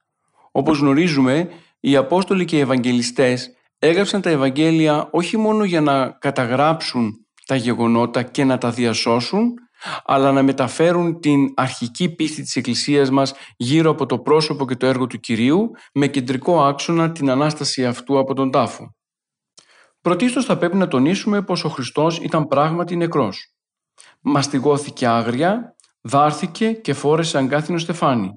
Όπως 0.50 0.78
γνωρίζουμε, 0.78 1.50
οι 1.81 1.97
Απόστολοι 1.97 2.45
και 2.45 2.57
οι 2.57 2.61
Ευαγγελιστές 2.61 3.50
έγραψαν 3.78 4.21
τα 4.21 4.31
Ευαγγέλια 4.31 5.09
όχι 5.11 5.37
μόνο 5.37 5.64
για 5.64 5.81
να 5.81 6.11
καταγράψουν 6.11 7.26
τα 7.47 7.57
γεγονότα 7.57 8.23
και 8.23 8.45
να 8.45 8.59
τα 8.59 8.71
διασώσουν, 8.71 9.54
αλλά 10.05 10.33
να 10.33 10.43
μεταφέρουν 10.43 11.21
την 11.21 11.53
αρχική 11.55 12.15
πίστη 12.15 12.43
της 12.43 12.57
Εκκλησίας 12.57 13.11
μας 13.11 13.35
γύρω 13.57 13.91
από 13.91 14.07
το 14.07 14.19
πρόσωπο 14.19 14.67
και 14.67 14.77
το 14.77 14.87
έργο 14.87 15.07
του 15.07 15.19
Κυρίου 15.19 15.71
με 15.95 16.07
κεντρικό 16.07 16.65
άξονα 16.65 17.12
την 17.12 17.31
Ανάσταση 17.31 17.87
αυτού 17.87 18.19
από 18.19 18.35
τον 18.35 18.51
τάφο. 18.51 18.95
Πρωτίστως 20.01 20.45
θα 20.45 20.59
πρέπει 20.59 20.77
να 20.77 20.89
τονίσουμε 20.89 21.43
πως 21.43 21.65
ο 21.65 21.69
Χριστός 21.69 22.19
ήταν 22.19 22.47
πράγματι 22.47 22.97
νεκρός. 22.97 23.55
Μαστιγώθηκε 24.21 25.07
άγρια, 25.07 25.77
δάρθηκε 26.01 26.73
και 26.73 26.95
φόρεσε 26.95 27.39
αγκάθινο 27.39 27.79
στεφάνι. 27.79 28.31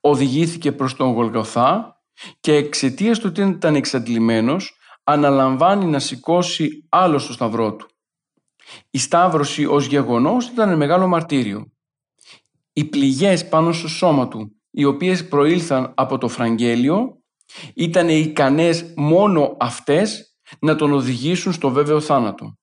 Οδηγήθηκε 0.00 0.72
προς 0.72 0.94
τον 0.94 1.12
Γολγοθά 1.12 2.00
και 2.40 2.54
εξαιτίας 2.54 3.18
του 3.18 3.26
ότι 3.28 3.40
ήταν 3.40 3.74
εξαντλημένος 3.74 4.74
αναλαμβάνει 5.04 5.86
να 5.86 5.98
σηκώσει 5.98 6.86
άλλο 6.88 7.18
στο 7.18 7.32
σταυρό 7.32 7.76
του. 7.76 7.88
Η 8.90 8.98
σταύρωση 8.98 9.64
ως 9.64 9.86
γεγονός 9.86 10.48
ήταν 10.48 10.76
μεγάλο 10.76 11.06
μαρτύριο. 11.06 11.72
Οι 12.72 12.84
πληγές 12.84 13.48
πάνω 13.48 13.72
στο 13.72 13.88
σώμα 13.88 14.28
του, 14.28 14.60
οι 14.70 14.84
οποίες 14.84 15.28
προήλθαν 15.28 15.92
από 15.96 16.18
το 16.18 16.28
Φραγγέλιο, 16.28 17.22
ήταν 17.74 18.08
ικανές 18.08 18.92
μόνο 18.96 19.56
αυτές 19.60 20.34
να 20.58 20.76
τον 20.76 20.92
οδηγήσουν 20.92 21.52
στο 21.52 21.70
βέβαιο 21.70 22.00
θάνατο. 22.00 22.58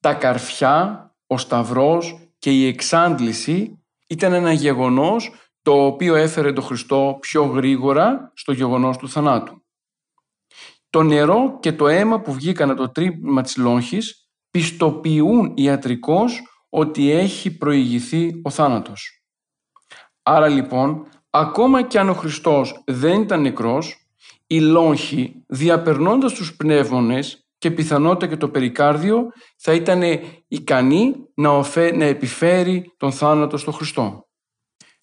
Τα 0.00 0.14
καρφιά, 0.14 1.12
ο 1.26 1.38
σταυρός 1.38 2.32
και 2.38 2.50
η 2.50 2.66
εξάντληση 2.66 3.82
ήταν 4.06 4.32
ένα 4.32 4.52
γεγονός 4.52 5.30
το 5.62 5.84
οποίο 5.84 6.14
έφερε 6.14 6.52
τον 6.52 6.64
Χριστό 6.64 7.18
πιο 7.20 7.44
γρήγορα 7.44 8.32
στο 8.34 8.52
γεγονός 8.52 8.96
του 8.96 9.08
θανάτου. 9.08 9.62
Το 10.90 11.02
νερό 11.02 11.58
και 11.60 11.72
το 11.72 11.88
αίμα 11.88 12.20
που 12.20 12.32
βγήκαν 12.32 12.70
από 12.70 12.80
το 12.80 12.90
τρύπημα 12.90 13.42
της 13.42 13.56
λόγχης 13.56 14.27
πιστοποιούν 14.50 15.52
ιατρικώς 15.56 16.42
ότι 16.68 17.10
έχει 17.10 17.56
προηγηθεί 17.56 18.40
ο 18.42 18.50
θάνατος. 18.50 19.22
Άρα 20.22 20.48
λοιπόν, 20.48 21.06
ακόμα 21.30 21.82
και 21.82 21.98
αν 21.98 22.08
ο 22.08 22.14
Χριστός 22.14 22.82
δεν 22.86 23.20
ήταν 23.20 23.40
νεκρός, 23.40 24.08
η 24.46 24.60
λόγχη 24.60 25.44
διαπερνώντας 25.46 26.32
τους 26.32 26.56
πνεύμονες 26.56 27.48
και 27.58 27.70
πιθανότητα 27.70 28.26
και 28.26 28.36
το 28.36 28.48
περικάρδιο 28.48 29.28
θα 29.56 29.72
ήταν 29.72 30.02
ικανή 30.48 31.14
να, 31.34 31.50
οφέ, 31.50 31.96
να 31.96 32.04
επιφέρει 32.04 32.94
τον 32.96 33.12
θάνατο 33.12 33.56
στο 33.56 33.70
Χριστό. 33.70 34.28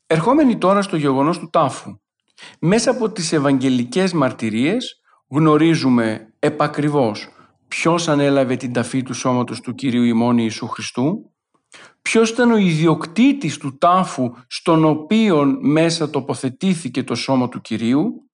Ερχόμενοι 0.08 0.58
τώρα 0.58 0.82
στο 0.82 0.98
γεγονός 0.98 1.40
του 1.40 1.50
τάφου. 1.50 2.00
Μέσα 2.60 2.92
από 2.92 3.12
τις 3.12 3.34
ευαγγελικές 3.34 4.14
μαρτυρίες 4.14 5.02
γνωρίζουμε 5.28 6.34
επακριβώς 6.40 7.35
ποιος 7.82 8.08
ανέλαβε 8.08 8.56
την 8.56 8.74
ταφή 8.74 9.04
του 9.04 9.14
σώματος 9.14 9.62
του 9.62 9.76
Κυρίου 9.76 10.04
ημών 10.04 10.38
Ιησού 10.38 10.68
Χριστού, 10.68 11.32
ποιος 12.02 12.30
ήταν 12.30 12.52
ο 12.52 12.58
ιδιοκτήτης 12.58 13.58
του 13.58 13.78
τάφου 13.78 14.32
στον 14.48 14.86
οποίο 14.86 15.58
μέσα 15.62 16.10
τοποθετήθηκε 16.10 17.04
το 17.04 17.16
σώμα 17.16 17.50
του 17.50 17.62
Κυρίου, 17.62 18.30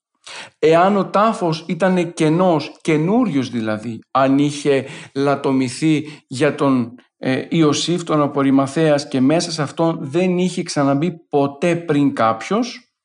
εάν 0.59 0.97
ο 0.97 1.05
τάφος 1.05 1.65
ήταν 1.67 2.13
κενός, 2.13 2.77
καινούριος 2.81 3.49
δηλαδή, 3.49 3.99
αν 4.11 4.37
είχε 4.37 4.85
λατομηθεί 5.15 6.23
για 6.27 6.55
τον 6.55 6.95
ε, 7.17 7.45
Ιωσήφ 7.49 8.03
τον 8.03 8.21
απορριμαθέας 8.21 9.07
και 9.07 9.21
μέσα 9.21 9.51
σε 9.51 9.61
αυτόν 9.61 9.97
δεν 10.01 10.37
είχε 10.37 10.63
ξαναμπεί 10.63 11.11
ποτέ 11.29 11.75
πριν 11.75 12.13
κάποιος, 12.13 12.95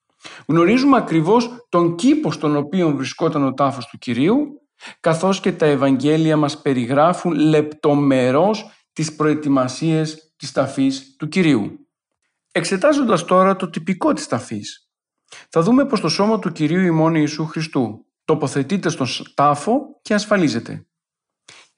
γνωρίζουμε 0.47 0.97
ακριβώς 0.97 1.67
τον 1.69 1.95
κήπος 1.95 2.35
στον 2.35 2.57
οποίο 2.57 2.91
βρισκόταν 2.97 3.45
ο 3.45 3.55
τάφος 3.55 3.87
του 3.87 3.99
Κυρίου 3.99 4.61
καθώς 5.01 5.41
και 5.41 5.53
τα 5.53 5.67
Ευαγγέλια 5.67 6.37
μας 6.37 6.61
περιγράφουν 6.63 7.33
λεπτομερώς 7.33 8.71
τις 8.93 9.17
προετοιμασίες 9.17 10.35
της 10.37 10.53
ταφής 10.53 11.17
του 11.17 11.29
Κυρίου. 11.29 11.89
Εξετάζοντας 12.53 13.25
τώρα 13.25 13.57
το 13.57 13.71
τυπικό 13.71 14.13
της 14.13 14.27
ταφής, 14.27 14.91
θα 15.49 15.63
δούμε 15.63 15.87
πως 15.87 16.01
το 16.01 16.09
σώμα 16.09 16.39
του 16.39 16.53
Κυρίου 16.53 16.81
ημών 16.81 17.15
Ιησού 17.15 17.47
Χριστού 17.47 18.07
τοποθετείται 18.25 18.89
στον 18.89 19.07
τάφο 19.35 19.81
και 20.03 20.15
ασφαλίζεται. 20.15 20.87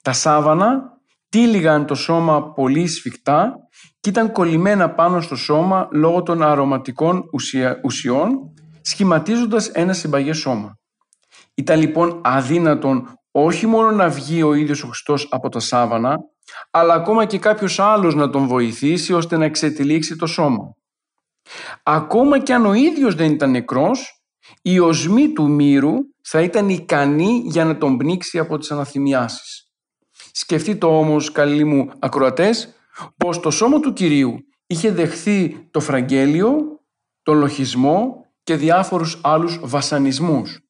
Τα 0.03 0.13
σάβανα 0.13 0.99
τύλιγαν 1.29 1.87
το 1.87 1.95
σώμα 1.95 2.53
πολύ 2.53 2.87
σφιχτά 2.87 3.57
και 4.01 4.09
ήταν 4.09 4.33
κολλημένα 4.33 4.91
πάνω 4.91 5.21
στο 5.21 5.37
σώμα 5.37 5.89
λόγω 5.93 6.23
των 6.23 6.43
αρωματικών 6.43 7.25
ουσιών, 7.83 8.55
σχηματίζοντας 8.81 9.69
ένα 9.69 9.93
συμπαγές 9.93 10.39
σώμα. 10.39 10.79
Ήταν 11.59 11.81
λοιπόν 11.81 12.21
αδύνατον 12.25 13.19
όχι 13.31 13.67
μόνο 13.67 13.91
να 13.91 14.09
βγει 14.09 14.43
ο 14.43 14.55
ίδιος 14.55 14.83
ο 14.83 14.87
Χριστός 14.87 15.29
από 15.31 15.49
τα 15.49 15.61
σάβανα, 15.61 16.17
αλλά 16.71 16.95
ακόμα 16.95 17.25
και 17.25 17.39
κάποιος 17.39 17.79
άλλος 17.79 18.15
να 18.15 18.31
τον 18.31 18.47
βοηθήσει 18.47 19.13
ώστε 19.13 19.37
να 19.37 19.45
εξετυλίξει 19.45 20.17
το 20.17 20.27
σώμα. 20.27 20.75
Ακόμα 21.83 22.39
και 22.39 22.55
αν 22.55 22.67
ο 22.67 22.73
ίδιος 22.73 23.15
δεν 23.15 23.31
ήταν 23.31 23.51
νεκρός, 23.51 24.23
η 24.63 24.79
οσμή 24.79 25.33
του 25.33 25.51
μύρου 25.51 25.95
θα 26.23 26.43
ήταν 26.43 26.69
ικανή 26.69 27.43
για 27.45 27.65
να 27.65 27.79
τον 27.79 27.97
πνίξει 27.97 28.39
από 28.39 28.59
τις 28.59 28.71
αναθυμιάσεις. 28.71 29.73
Σκεφτείτε 30.33 30.87
όμως, 30.87 31.33
καλοί 31.33 31.65
μου 31.65 31.91
ακροατές, 31.99 32.75
πως 33.17 33.41
το 33.41 33.51
σώμα 33.51 33.81
του 33.81 33.93
Κυρίου 33.93 34.37
είχε 34.67 34.91
δεχθεί 34.91 35.69
το 35.71 35.81
φραγγέλιο, 35.81 36.81
τον 37.23 37.39
λοχισμό 37.39 38.25
και 38.43 38.57
διάφορους 38.57 39.21
άλλους 39.23 39.61
βασανισμούς. 39.63 40.68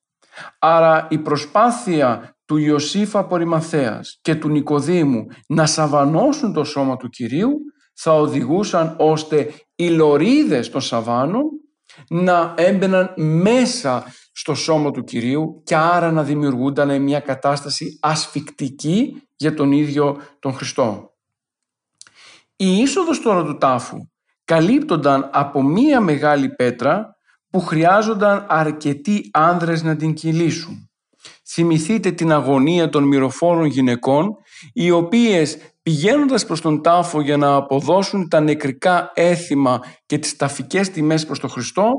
Άρα 0.59 1.07
η 1.11 1.19
προσπάθεια 1.19 2.37
του 2.45 2.57
Ιωσήφ 2.57 3.17
Απορριμαθέας 3.17 4.19
και 4.23 4.35
του 4.35 4.49
Νικοδήμου 4.49 5.27
να 5.47 5.67
σαβανώσουν 5.67 6.53
το 6.53 6.65
σώμα 6.65 6.97
του 6.97 7.09
Κυρίου 7.09 7.59
θα 7.95 8.15
οδηγούσαν 8.15 8.95
ώστε 8.99 9.53
οι 9.75 9.89
λωρίδες 9.89 10.71
των 10.71 10.81
σαβάνων 10.81 11.45
να 12.09 12.55
έμπαιναν 12.57 13.15
μέσα 13.17 14.05
στο 14.33 14.55
σώμα 14.55 14.91
του 14.91 15.05
Κυρίου 15.05 15.63
και 15.65 15.77
άρα 15.77 16.13
να 16.13 16.23
δημιουργούνταν 16.23 17.03
μια 17.03 17.21
κατάσταση 17.21 17.99
ασφικτική 18.01 19.23
για 19.37 19.55
τον 19.55 19.73
ίδιο 19.73 20.21
τον 20.39 20.53
Χριστό. 20.53 21.13
Η 22.57 22.79
είσοδος 22.79 23.21
τώρα 23.21 23.45
του 23.45 23.59
τάφου 23.59 23.99
καλύπτονταν 24.45 25.31
από 25.33 25.63
μία 25.63 26.01
μεγάλη 26.01 26.49
πέτρα 26.49 27.18
που 27.51 27.61
χρειάζονταν 27.61 28.47
αρκετοί 28.49 29.31
άνδρες 29.33 29.83
να 29.83 29.97
την 29.97 30.15
κυλήσουν. 30.15 30.91
Θυμηθείτε 31.51 32.11
την 32.11 32.33
αγωνία 32.33 32.89
των 32.89 33.05
μυροφόρων 33.05 33.65
γυναικών, 33.65 34.37
οι 34.73 34.91
οποίες 34.91 35.59
πηγαίνοντας 35.83 36.47
προς 36.47 36.61
τον 36.61 36.83
τάφο 36.83 37.21
για 37.21 37.37
να 37.37 37.55
αποδώσουν 37.55 38.29
τα 38.29 38.41
νεκρικά 38.41 39.11
έθιμα 39.15 39.81
και 40.07 40.19
τις 40.19 40.37
ταφικές 40.37 40.91
τιμές 40.91 41.27
προς 41.27 41.39
τον 41.39 41.51
Χριστό, 41.51 41.91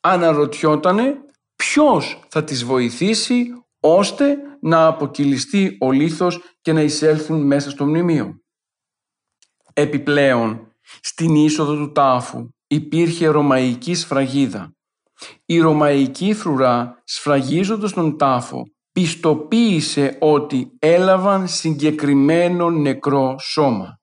αναρωτιότανε 0.00 1.14
ποιος 1.56 2.22
θα 2.28 2.44
τις 2.44 2.64
βοηθήσει 2.64 3.46
ώστε 3.80 4.36
να 4.60 4.86
αποκυλιστεί 4.86 5.76
ο 5.80 5.90
λίθος 5.90 6.40
και 6.60 6.72
να 6.72 6.80
εισέλθουν 6.80 7.46
μέσα 7.46 7.70
στο 7.70 7.86
μνημείο. 7.86 8.40
Επιπλέον, 9.72 10.76
στην 11.00 11.34
είσοδο 11.34 11.74
του 11.76 11.92
τάφου 11.92 12.48
υπήρχε 12.70 13.26
ρωμαϊκή 13.26 13.94
σφραγίδα. 13.94 14.74
Η 15.44 15.58
ρωμαϊκή 15.58 16.34
φρουρά 16.34 17.02
σφραγίζοντας 17.04 17.92
τον 17.92 18.18
τάφο 18.18 18.62
πιστοποίησε 18.92 20.16
ότι 20.20 20.70
έλαβαν 20.78 21.48
συγκεκριμένο 21.48 22.70
νεκρό 22.70 23.38
σώμα. 23.38 24.00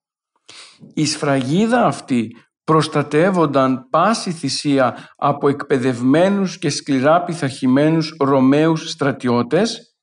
Η 0.94 1.06
σφραγίδα 1.06 1.86
αυτή 1.86 2.36
προστατεύονταν 2.64 3.88
πάση 3.90 4.32
θυσία 4.32 5.14
από 5.16 5.48
εκπαιδευμένους 5.48 6.58
και 6.58 6.70
σκληρά 6.70 7.24
πειθαρχημένους 7.24 8.16
Ρωμαίους 8.20 8.90
στρατιώτες 8.90 9.96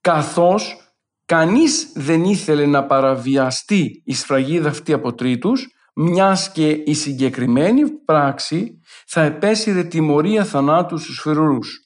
καθώς 0.00 0.76
κανείς 1.24 1.92
δεν 1.94 2.24
ήθελε 2.24 2.66
να 2.66 2.86
παραβιαστεί 2.86 4.02
η 4.04 4.14
σφραγίδα 4.14 4.68
αυτή 4.68 4.92
από 4.92 5.14
τρίτους 5.14 5.66
μιας 5.96 6.52
και 6.52 6.70
η 6.70 6.94
συγκεκριμένη 6.94 7.90
πράξη 7.90 8.80
θα 9.06 9.22
επέσυρε 9.22 9.84
τιμωρία 9.84 10.44
θανάτου 10.44 10.98
στους 10.98 11.20
φρουρούς. 11.20 11.80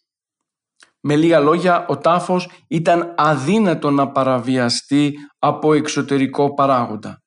Με 1.00 1.16
λίγα 1.16 1.40
λόγια, 1.40 1.86
ο 1.86 1.98
τάφος 1.98 2.50
ήταν 2.68 3.14
αδύνατο 3.16 3.90
να 3.90 4.10
παραβιαστεί 4.10 5.14
από 5.38 5.72
εξωτερικό 5.72 6.54
παράγοντα. 6.54 7.22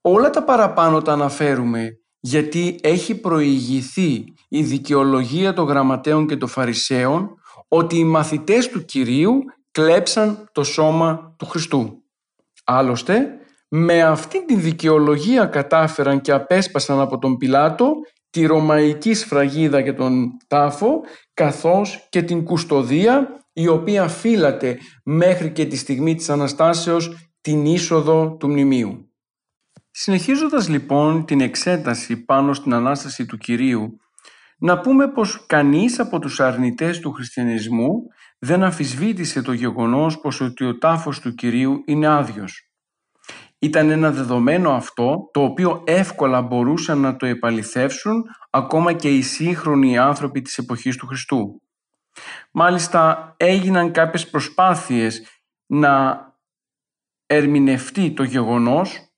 Όλα 0.00 0.30
τα 0.30 0.44
παραπάνω 0.44 1.02
τα 1.02 1.12
αναφέρουμε 1.12 1.88
γιατί 2.20 2.78
έχει 2.82 3.20
προηγηθεί 3.20 4.24
η 4.48 4.62
δικαιολογία 4.62 5.52
των 5.52 5.66
γραμματέων 5.66 6.26
και 6.26 6.36
των 6.36 6.48
φαρισαίων 6.48 7.34
ότι 7.68 7.96
οι 7.96 8.04
μαθητές 8.04 8.68
του 8.68 8.84
Κυρίου 8.84 9.38
κλέψαν 9.70 10.48
το 10.52 10.64
σώμα 10.64 11.34
του 11.38 11.46
Χριστού. 11.46 12.04
Άλλωστε, 12.64 13.39
με 13.72 14.02
αυτή 14.02 14.44
τη 14.44 14.54
δικαιολογία 14.54 15.46
κατάφεραν 15.46 16.20
και 16.20 16.32
απέσπασαν 16.32 17.00
από 17.00 17.18
τον 17.18 17.36
Πιλάτο 17.36 17.92
τη 18.30 18.46
ρωμαϊκή 18.46 19.14
σφραγίδα 19.14 19.82
και 19.82 19.92
τον 19.92 20.28
τάφο, 20.46 21.00
καθώς 21.34 22.06
και 22.08 22.22
την 22.22 22.44
κουστοδία 22.44 23.44
η 23.52 23.68
οποία 23.68 24.08
φύλατε 24.08 24.78
μέχρι 25.04 25.52
και 25.52 25.66
τη 25.66 25.76
στιγμή 25.76 26.14
της 26.14 26.30
Αναστάσεως 26.30 27.30
την 27.40 27.64
είσοδο 27.64 28.36
του 28.36 28.48
μνημείου. 28.48 29.10
Συνεχίζοντας 29.90 30.68
λοιπόν 30.68 31.24
την 31.24 31.40
εξέταση 31.40 32.24
πάνω 32.24 32.54
στην 32.54 32.74
Ανάσταση 32.74 33.26
του 33.26 33.36
Κυρίου, 33.36 33.96
να 34.58 34.80
πούμε 34.80 35.08
πως 35.08 35.46
κανείς 35.46 35.98
από 35.98 36.18
τους 36.18 36.40
αρνητές 36.40 37.00
του 37.00 37.12
χριστιανισμού 37.12 37.92
δεν 38.38 38.62
αμφισβήτησε 38.62 39.42
το 39.42 39.52
γεγονός 39.52 40.20
πως 40.20 40.40
ότι 40.40 40.64
ο 40.64 40.78
τάφος 40.78 41.20
του 41.20 41.34
Κυρίου 41.34 41.82
είναι 41.86 42.06
άδειος. 42.06 42.69
Ήταν 43.62 43.90
ένα 43.90 44.10
δεδομένο 44.10 44.72
αυτό 44.72 45.28
το 45.32 45.42
οποίο 45.42 45.82
εύκολα 45.86 46.42
μπορούσαν 46.42 46.98
να 46.98 47.16
το 47.16 47.26
επαληθεύσουν 47.26 48.22
ακόμα 48.50 48.92
και 48.92 49.16
οι 49.16 49.22
σύγχρονοι 49.22 49.98
άνθρωποι 49.98 50.42
της 50.42 50.58
εποχής 50.58 50.96
του 50.96 51.06
Χριστού. 51.06 51.62
Μάλιστα 52.50 53.34
έγιναν 53.36 53.92
κάποιες 53.92 54.30
προσπάθειες 54.30 55.26
να 55.66 56.24
ερμηνευτεί 57.26 58.12
το 58.12 58.22
γεγονός 58.22 59.10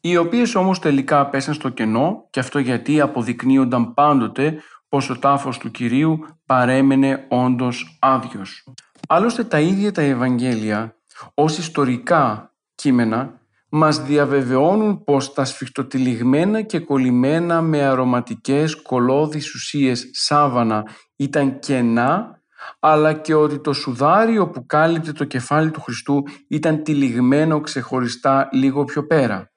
οι 0.00 0.16
οποίες 0.16 0.54
όμως 0.54 0.78
τελικά 0.78 1.28
πέσαν 1.28 1.54
στο 1.54 1.68
κενό 1.68 2.26
και 2.30 2.40
αυτό 2.40 2.58
γιατί 2.58 3.00
αποδεικνύονταν 3.00 3.94
πάντοτε 3.94 4.62
πως 4.88 5.10
ο 5.10 5.18
τάφος 5.18 5.58
του 5.58 5.70
Κυρίου 5.70 6.18
παρέμενε 6.46 7.26
όντως 7.28 7.98
άδειος. 8.00 8.72
Άλλωστε 9.08 9.44
τα 9.44 9.60
ίδια 9.60 9.92
τα 9.92 10.02
Ευαγγέλια 10.02 10.96
ως 11.34 11.58
ιστορικά 11.58 12.54
κείμενα 12.74 13.37
μας 13.68 14.02
διαβεβαιώνουν 14.02 15.04
πως 15.04 15.32
τα 15.32 15.44
σφιχτοτυλιγμένα 15.44 16.62
και 16.62 16.78
κολλημένα 16.78 17.62
με 17.62 17.82
αρωματικές 17.82 18.82
κολώδεις 18.82 19.54
ουσίες 19.54 20.10
σάβανα 20.12 20.84
ήταν 21.16 21.58
κενά 21.58 22.42
αλλά 22.80 23.12
και 23.12 23.34
ότι 23.34 23.58
το 23.60 23.72
σουδάριο 23.72 24.48
που 24.48 24.66
κάλυπτε 24.66 25.12
το 25.12 25.24
κεφάλι 25.24 25.70
του 25.70 25.80
Χριστού 25.80 26.22
ήταν 26.48 26.82
τυλιγμένο 26.82 27.60
ξεχωριστά 27.60 28.48
λίγο 28.52 28.84
πιο 28.84 29.06
πέρα. 29.06 29.52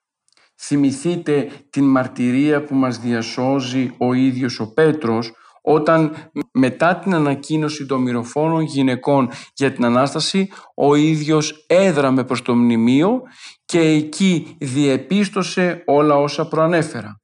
Θυμηθείτε 0.55 1.49
την 1.69 1.83
μαρτυρία 1.83 2.63
που 2.63 2.75
μας 2.75 2.99
διασώζει 2.99 3.95
ο 3.97 4.13
ίδιος 4.13 4.59
ο 4.59 4.73
Πέτρος 4.73 5.31
όταν 5.61 6.15
μετά 6.51 6.95
την 6.95 7.13
ανακοίνωση 7.13 7.85
των 7.85 8.01
μυροφόρων 8.01 8.61
γυναικών 8.61 9.29
για 9.53 9.71
την 9.71 9.85
Ανάσταση 9.85 10.49
ο 10.75 10.95
ίδιος 10.95 11.65
έδραμε 11.67 12.23
προς 12.23 12.41
το 12.41 12.55
μνημείο 12.55 13.21
και 13.65 13.79
εκεί 13.79 14.57
διεπίστωσε 14.59 15.83
όλα 15.85 16.15
όσα 16.15 16.47
προανέφερα. 16.47 17.21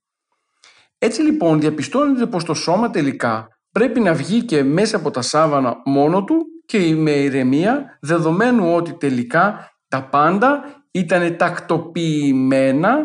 Έτσι 0.97 1.21
λοιπόν 1.21 1.59
διαπιστώνεται 1.59 2.25
πως 2.25 2.43
το 2.43 2.53
σώμα 2.53 2.89
τελικά 2.89 3.47
πρέπει 3.71 3.99
να 3.99 4.13
βγει 4.13 4.43
και 4.43 4.63
μέσα 4.63 4.97
από 4.97 5.11
τα 5.11 5.21
σάβανα 5.21 5.81
μόνο 5.85 6.23
του 6.23 6.45
και 6.65 6.95
με 6.95 7.11
ηρεμία 7.11 7.97
δεδομένου 8.01 8.73
ότι 8.73 8.93
τελικά 8.93 9.71
τα 9.87 10.03
πάντα 10.09 10.63
ήταν 10.91 11.37
τακτοποιημένα 11.37 12.97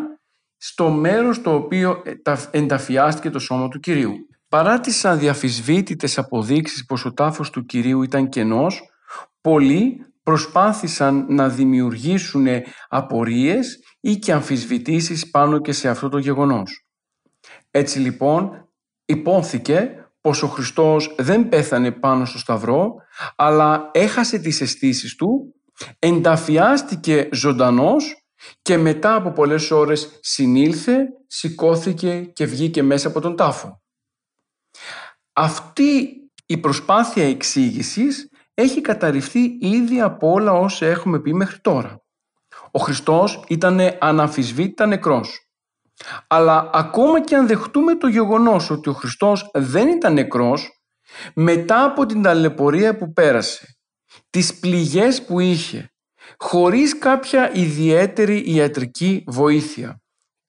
στο 0.57 0.89
μέρος 0.89 1.41
το 1.41 1.53
οποίο 1.53 2.01
ενταφιάστηκε 2.51 3.29
το 3.29 3.39
σώμα 3.39 3.67
του 3.67 3.79
Κυρίου. 3.79 4.13
Παρά 4.53 4.79
τις 4.79 5.05
αδιαφυσβήτητες 5.05 6.17
αποδείξεις 6.17 6.85
πως 6.85 7.05
ο 7.05 7.13
τάφος 7.13 7.49
του 7.49 7.65
Κυρίου 7.65 8.03
ήταν 8.03 8.29
κενός, 8.29 8.81
πολλοί 9.41 10.05
προσπάθησαν 10.23 11.25
να 11.29 11.49
δημιουργήσουν 11.49 12.47
απορίες 12.87 13.79
ή 13.99 14.15
και 14.17 14.31
αμφισβητήσεις 14.31 15.29
πάνω 15.29 15.59
και 15.59 15.71
σε 15.71 15.89
αυτό 15.89 16.09
το 16.09 16.17
γεγονός. 16.17 16.85
Έτσι 17.71 17.99
λοιπόν 17.99 18.69
υπόθηκε 19.05 20.07
πως 20.21 20.43
ο 20.43 20.47
Χριστός 20.47 21.15
δεν 21.17 21.49
πέθανε 21.49 21.91
πάνω 21.91 22.25
στο 22.25 22.37
Σταυρό, 22.37 22.93
αλλά 23.35 23.89
έχασε 23.93 24.39
τις 24.39 24.61
αισθήσεις 24.61 25.15
του, 25.15 25.55
ενταφιάστηκε 25.99 27.29
ζωντανός 27.31 28.27
και 28.61 28.77
μετά 28.77 29.15
από 29.15 29.31
πολλές 29.31 29.71
ώρες 29.71 30.19
συνήλθε, 30.21 30.97
σηκώθηκε 31.27 32.19
και 32.19 32.45
βγήκε 32.45 32.83
μέσα 32.83 33.07
από 33.07 33.19
τον 33.19 33.35
τάφο. 33.35 33.82
Αυτή 35.33 36.17
η 36.45 36.57
προσπάθεια 36.57 37.27
εξήγησης 37.27 38.29
έχει 38.53 38.81
καταρριφθεί 38.81 39.57
ήδη 39.61 40.01
από 40.01 40.31
όλα 40.31 40.51
όσα 40.51 40.85
έχουμε 40.85 41.19
πει 41.19 41.33
μέχρι 41.33 41.59
τώρα. 41.59 42.01
Ο 42.71 42.79
Χριστός 42.79 43.43
ήταν 43.47 43.79
αναμφισβήτητα 43.99 44.85
νεκρός. 44.85 45.47
Αλλά 46.27 46.69
ακόμα 46.73 47.21
και 47.21 47.35
αν 47.35 47.47
δεχτούμε 47.47 47.95
το 47.95 48.07
γεγονός 48.07 48.69
ότι 48.69 48.89
ο 48.89 48.93
Χριστός 48.93 49.49
δεν 49.53 49.87
ήταν 49.87 50.13
νεκρός, 50.13 50.81
μετά 51.33 51.83
από 51.83 52.05
την 52.05 52.21
ταλαιπωρία 52.21 52.97
που 52.97 53.13
πέρασε, 53.13 53.77
τις 54.29 54.59
πληγές 54.59 55.25
που 55.25 55.39
είχε, 55.39 55.91
χωρίς 56.37 56.97
κάποια 56.97 57.55
ιδιαίτερη 57.55 58.53
ιατρική 58.53 59.23
βοήθεια 59.27 60.02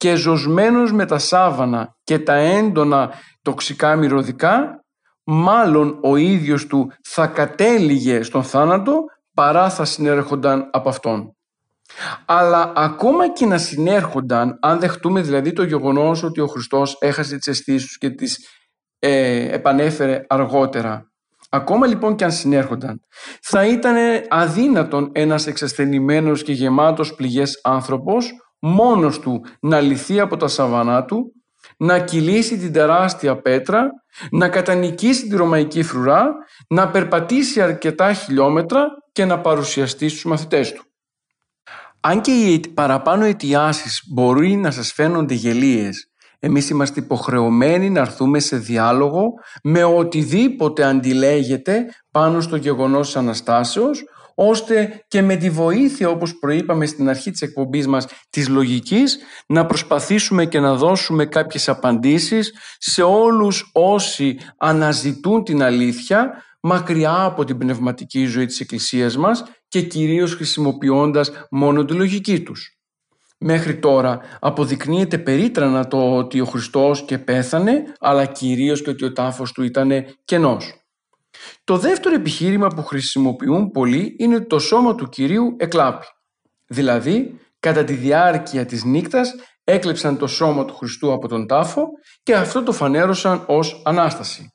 και 0.05 0.15
ζωσμένος 0.15 0.93
με 0.93 1.07
τα 1.07 1.19
σάβανα 1.19 1.97
και 2.05 2.19
τα 2.19 2.35
έντονα 2.35 3.13
τοξικά 3.43 3.97
μυρωδικά, 3.97 4.85
μάλλον 5.25 5.99
ο 6.03 6.17
ίδιος 6.17 6.67
του 6.67 6.93
θα 7.05 7.27
κατέληγε 7.27 8.23
στον 8.23 8.43
θάνατο 8.43 9.05
παρά 9.35 9.71
θα 9.71 9.85
συνέρχονταν 9.85 10.69
από 10.73 10.89
αυτόν. 10.89 11.37
Αλλά 12.25 12.73
ακόμα 12.77 13.33
και 13.33 13.47
να 13.47 13.59
συνέρχονταν, 13.59 14.59
αν 14.61 14.79
δεχτούμε 14.79 15.21
δηλαδή 15.21 15.53
το 15.53 15.63
γεγονός 15.63 16.23
ότι 16.23 16.41
ο 16.41 16.47
Χριστός 16.47 16.97
έχασε 17.01 17.37
τις 17.37 17.47
αισθήσεις 17.47 17.99
και 17.99 18.11
τις 18.11 18.49
ε, 18.99 19.55
επανέφερε 19.55 20.25
αργότερα, 20.29 21.13
ακόμα 21.51 21.87
λοιπόν 21.87 22.17
και 22.17 22.25
αν 22.25 22.33
συνέρχονταν, 22.33 23.01
θα 23.43 23.67
ήταν 23.67 23.97
αδύνατον 24.29 25.11
ένας 25.15 25.47
εξασθενημένος 25.47 26.43
και 26.43 26.53
γεμάτος 26.53 27.15
πληγές 27.15 27.61
άνθρωπος 27.63 28.33
μόνος 28.67 29.19
του 29.21 29.45
να 29.61 29.81
λυθεί 29.81 30.21
από 30.21 30.37
τα 30.37 30.49
σαβανά 30.49 31.05
του, 31.05 31.33
να 31.77 31.99
κυλήσει 31.99 32.59
την 32.59 32.73
τεράστια 32.73 33.41
πέτρα, 33.41 33.91
να 34.31 34.49
κατανικήσει 34.49 35.29
τη 35.29 35.37
ρωμαϊκή 35.37 35.83
φρουρά, 35.83 36.35
να 36.69 36.89
περπατήσει 36.89 37.61
αρκετά 37.61 38.13
χιλιόμετρα 38.13 38.87
και 39.13 39.25
να 39.25 39.41
παρουσιαστεί 39.41 40.09
στους 40.09 40.25
μαθητές 40.25 40.73
του. 40.73 40.85
Αν 42.01 42.21
και 42.21 42.31
οι 42.31 42.61
παραπάνω 42.75 43.25
αιτιάσεις 43.25 44.03
μπορεί 44.13 44.57
να 44.57 44.71
σας 44.71 44.93
φαίνονται 44.93 45.35
γελίες, 45.35 46.09
εμείς 46.39 46.71
είμαστε 46.71 47.01
υποχρεωμένοι 47.01 47.91
να 47.91 48.01
έρθουμε 48.01 48.39
σε 48.39 48.57
διάλογο 48.57 49.33
με 49.63 49.85
οτιδήποτε 49.85 50.85
αντιλέγεται 50.85 51.87
πάνω 52.11 52.41
στο 52.41 52.57
γεγονός 52.57 53.07
της 53.07 53.17
Αναστάσεως, 53.17 54.05
ώστε 54.35 55.05
και 55.09 55.23
με 55.23 55.37
τη 55.37 55.51
βοήθεια, 55.51 56.09
όπως 56.09 56.39
προείπαμε 56.39 56.87
στην 56.87 57.09
αρχή 57.09 57.31
της 57.31 57.43
εκπομπής 57.43 57.87
μας, 57.87 58.07
της 58.31 58.49
λογικής, 58.49 59.19
να 59.47 59.67
προσπαθήσουμε 59.67 60.47
και 60.47 60.61
να 60.61 60.75
δώσουμε 60.75 61.27
κάποιες 61.27 61.69
απαντήσεις 61.69 62.53
σε 62.79 63.03
όλους 63.03 63.71
όσοι 63.73 64.39
αναζητούν 64.59 65.45
την 65.45 65.63
αλήθεια, 65.63 66.43
μακριά 66.61 67.23
από 67.23 67.45
την 67.45 67.59
πνευματική 67.59 68.25
ζωή 68.25 68.47
της 68.47 68.61
Εκκλησίας 68.61 69.17
μας 69.17 69.45
και 69.69 69.83
κυρίως 69.83 70.35
χρησιμοποιώντας 70.35 71.31
μόνο 71.51 71.85
τη 71.85 71.95
λογική 71.95 72.43
τους. 72.43 72.79
Μέχρι 73.39 73.79
τώρα 73.79 74.21
αποδεικνύεται 74.41 75.19
περίτρανα 75.19 75.87
το 75.87 76.17
ότι 76.17 76.41
ο 76.41 76.45
Χριστός 76.45 77.05
και 77.05 77.19
πέθανε, 77.19 77.83
αλλά 78.01 78.27
κυρίως 78.27 78.83
και 78.83 78.91
ότι 78.91 79.05
ο 79.05 79.13
τάφος 79.13 79.53
του 79.53 79.63
ήταν 79.63 79.93
κενός. 80.25 80.84
Το 81.65 81.77
δεύτερο 81.77 82.15
επιχείρημα 82.15 82.69
που 82.69 82.83
χρησιμοποιούν 82.83 83.71
πολλοί 83.71 84.17
είναι 84.19 84.35
ότι 84.35 84.47
το 84.47 84.59
σώμα 84.59 84.95
του 84.95 85.09
Κυρίου 85.09 85.57
εκλάπει. 85.59 86.07
Δηλαδή, 86.67 87.41
κατά 87.61 87.85
τη 87.85 87.93
διάρκεια 87.93 88.67
της 88.67 88.85
νύκτας 88.85 89.35
έκλεψαν 89.65 90.19
το 90.19 90.27
σώμα 90.27 90.65
του 90.65 90.75
Χριστού 90.75 91.13
από 91.13 91.29
τον 91.29 91.47
τάφο 91.47 91.87
και 92.23 92.35
αυτό 92.35 92.63
το 92.63 92.73
φανέρωσαν 92.73 93.45
ως 93.47 93.83
Ανάσταση. 93.85 94.49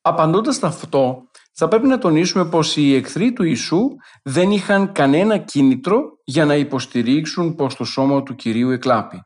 Απαντώντας 0.00 0.56
σε 0.56 0.66
αυτό, 0.66 1.22
θα 1.52 1.68
πρέπει 1.68 1.86
να 1.86 1.98
τονίσουμε 1.98 2.48
πως 2.48 2.76
οι 2.76 2.94
εχθροί 2.94 3.32
του 3.32 3.42
Ιησού 3.42 3.80
δεν 4.22 4.50
είχαν 4.50 4.92
κανένα 4.92 5.38
κίνητρο 5.38 6.02
για 6.24 6.44
να 6.44 6.54
υποστηρίξουν 6.54 7.54
πως 7.54 7.74
το 7.76 7.84
σώμα 7.84 8.22
του 8.22 8.34
Κυρίου 8.34 8.70
εκλάπει. 8.70 9.20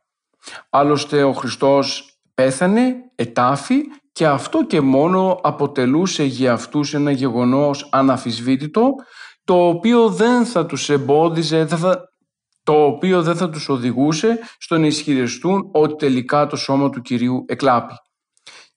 Άλλωστε 0.71 1.23
ο 1.23 1.33
Χριστός 1.33 2.19
πέθανε, 2.35 2.95
ετάφη 3.15 3.81
και 4.15 4.27
αυτό 4.27 4.67
και 4.67 4.81
μόνο 4.81 5.41
αποτελούσε 5.43 6.25
για 6.25 6.53
αυτούς 6.53 6.95
ένα 6.95 7.11
γεγονός 7.11 7.89
αναφυσβήτητο 7.93 8.95
το 9.45 9.69
οποίο 9.69 10.09
δεν 10.09 10.45
θα 10.45 10.67
τους 10.67 10.89
εμπόδιζε, 10.91 11.67
θα, 11.67 12.01
το 12.63 12.85
οποίο 12.85 13.23
δεν 13.23 13.37
θα 13.37 13.51
τους 13.51 13.69
οδηγούσε 13.69 14.39
στο 14.59 14.79
να 14.79 14.87
ισχυριστούν 14.87 15.69
ότι 15.73 15.95
τελικά 15.95 16.47
το 16.47 16.57
σώμα 16.57 16.91
του 16.91 17.01
Κυρίου 17.01 17.45
εκλάπει. 17.49 17.95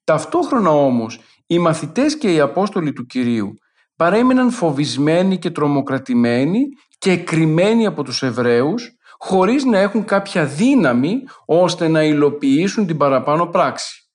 Ταυτόχρονα 0.04 0.70
όμως 0.70 1.20
οι 1.48 1.60
μαθητές 1.60 2.18
και 2.18 2.34
οι 2.34 2.40
Απόστολοι 2.40 2.94
του 2.94 3.06
Κυρίου 3.06 3.54
παρέμειναν 3.96 4.52
φοβισμένοι 4.52 5.38
και 5.38 5.52
τρομοκρατημένοι 5.52 6.62
και 6.98 7.18
κρυμμένοι 7.18 7.86
από 7.86 8.04
τους 8.04 8.24
Εβραίους 8.24 8.92
χωρίς 9.18 9.64
να 9.64 9.78
έχουν 9.78 10.06
κάποια 10.06 10.46
δύναμη 10.46 11.22
ώστε 11.46 11.88
να 11.88 12.04
υλοποιήσουν 12.04 12.88
την 12.88 12.98
παραπάνω 12.98 13.46
πράξη. 13.46 14.07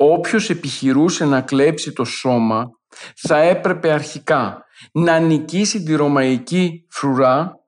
Όποιος 0.00 0.50
επιχειρούσε 0.50 1.24
να 1.24 1.40
κλέψει 1.40 1.92
το 1.92 2.04
σώμα 2.04 2.70
θα 3.16 3.38
έπρεπε 3.38 3.92
αρχικά 3.92 4.64
να 4.92 5.18
νικήσει 5.18 5.82
τη 5.82 5.94
ρωμαϊκή 5.94 6.86
φρουρά 6.90 7.58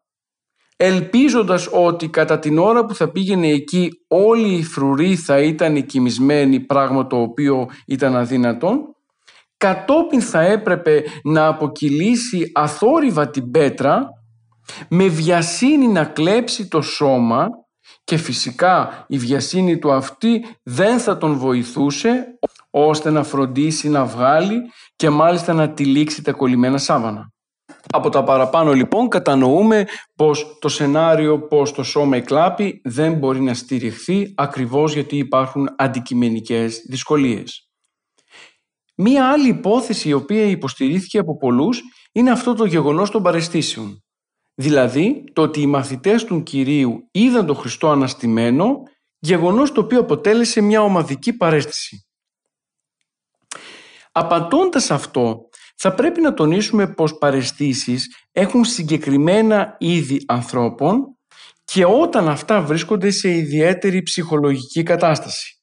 ελπίζοντας 0.82 1.68
ότι 1.72 2.08
κατά 2.08 2.38
την 2.38 2.58
ώρα 2.58 2.84
που 2.84 2.94
θα 2.94 3.10
πήγαινε 3.10 3.48
εκεί 3.48 3.90
όλοι 4.08 4.54
οι 4.54 4.62
φρουροί 4.62 5.16
θα 5.16 5.40
ήταν 5.40 5.86
κοιμισμένοι, 5.86 6.60
πράγμα 6.60 7.06
το 7.06 7.20
οποίο 7.20 7.68
ήταν 7.86 8.16
αδύνατον, 8.16 8.96
κατόπιν 9.56 10.20
θα 10.20 10.40
έπρεπε 10.40 11.02
να 11.22 11.46
αποκυλήσει 11.46 12.50
αθόρυβα 12.54 13.30
την 13.30 13.50
πέτρα, 13.50 14.08
με 14.88 15.06
βιασύνη 15.06 15.86
να 15.86 16.04
κλέψει 16.04 16.68
το 16.68 16.82
σώμα 16.82 17.48
και 18.04 18.16
φυσικά 18.16 19.04
η 19.08 19.18
βιασύνη 19.18 19.78
του 19.78 19.92
αυτή 19.92 20.44
δεν 20.62 20.98
θα 20.98 21.18
τον 21.18 21.36
βοηθούσε 21.36 22.38
ώστε 22.70 23.10
να 23.10 23.22
φροντίσει 23.22 23.88
να 23.88 24.04
βγάλει 24.04 24.70
και 24.96 25.10
μάλιστα 25.10 25.52
να 25.52 25.70
τυλίξει 25.70 26.22
τα 26.22 26.32
κολλημένα 26.32 26.78
σάβανα. 26.78 27.32
Από 27.92 28.08
τα 28.08 28.24
παραπάνω 28.24 28.72
λοιπόν 28.72 29.08
κατανοούμε 29.08 29.86
πως 30.16 30.58
το 30.60 30.68
σενάριο 30.68 31.40
πως 31.40 31.72
το 31.72 31.82
σώμα 31.82 32.16
εκλάπει 32.16 32.80
δεν 32.84 33.14
μπορεί 33.14 33.40
να 33.40 33.54
στηριχθεί 33.54 34.32
ακριβώς 34.36 34.92
γιατί 34.92 35.16
υπάρχουν 35.16 35.68
αντικειμενικές 35.76 36.82
δυσκολίες. 36.88 37.70
Μία 38.94 39.32
άλλη 39.32 39.48
υπόθεση 39.48 40.08
η 40.08 40.12
οποία 40.12 40.44
υποστηρίχθηκε 40.44 41.18
από 41.18 41.36
πολλούς 41.36 41.82
είναι 42.12 42.30
αυτό 42.30 42.54
το 42.54 42.64
γεγονός 42.64 43.10
των 43.10 43.22
παρεστήσεων. 43.22 44.04
Δηλαδή 44.60 45.24
το 45.32 45.42
ότι 45.42 45.60
οι 45.60 45.66
μαθητές 45.66 46.24
του 46.24 46.42
Κυρίου 46.42 47.08
είδαν 47.10 47.46
τον 47.46 47.56
Χριστό 47.56 47.90
αναστημένο, 47.90 48.82
γεγονός 49.18 49.72
το 49.72 49.80
οποίο 49.80 50.00
αποτέλεσε 50.00 50.60
μια 50.60 50.82
ομαδική 50.82 51.32
παρέστηση. 51.32 52.06
Απαντώντας 54.12 54.90
αυτό, 54.90 55.48
θα 55.76 55.94
πρέπει 55.94 56.20
να 56.20 56.34
τονίσουμε 56.34 56.88
πως 56.94 57.18
παρεστήσεις 57.18 58.16
έχουν 58.32 58.64
συγκεκριμένα 58.64 59.76
είδη 59.78 60.24
ανθρώπων 60.26 61.18
και 61.64 61.84
όταν 61.84 62.28
αυτά 62.28 62.60
βρίσκονται 62.60 63.10
σε 63.10 63.30
ιδιαίτερη 63.30 64.02
ψυχολογική 64.02 64.82
κατάσταση. 64.82 65.62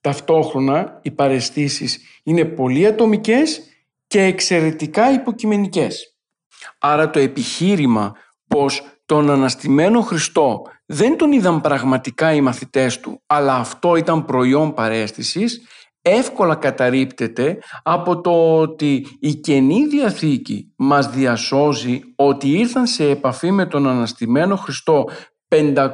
Ταυτόχρονα 0.00 1.00
οι 1.02 1.10
παρεστήσεις 1.10 1.98
είναι 2.22 2.44
πολύ 2.44 2.86
ατομικές 2.86 3.60
και 4.06 4.22
εξαιρετικά 4.22 5.12
υποκειμενικές. 5.12 6.09
Άρα 6.78 7.10
το 7.10 7.18
επιχείρημα 7.18 8.12
πως 8.46 8.82
τον 9.06 9.30
αναστημένο 9.30 10.00
Χριστό 10.00 10.62
δεν 10.86 11.16
τον 11.16 11.32
είδαν 11.32 11.60
πραγματικά 11.60 12.32
οι 12.32 12.40
μαθητές 12.40 13.00
του, 13.00 13.22
αλλά 13.26 13.54
αυτό 13.54 13.96
ήταν 13.96 14.24
προϊόν 14.24 14.74
παρέστησης, 14.74 15.60
εύκολα 16.02 16.54
καταρρύπτεται 16.54 17.58
από 17.82 18.20
το 18.20 18.58
ότι 18.58 19.06
η 19.20 19.34
Καινή 19.34 19.86
Διαθήκη 19.86 20.72
μας 20.76 21.10
διασώζει 21.10 22.00
ότι 22.16 22.48
ήρθαν 22.48 22.86
σε 22.86 23.10
επαφή 23.10 23.50
με 23.50 23.66
τον 23.66 23.88
αναστημένο 23.88 24.56
Χριστό 24.56 25.04
500 25.48 25.88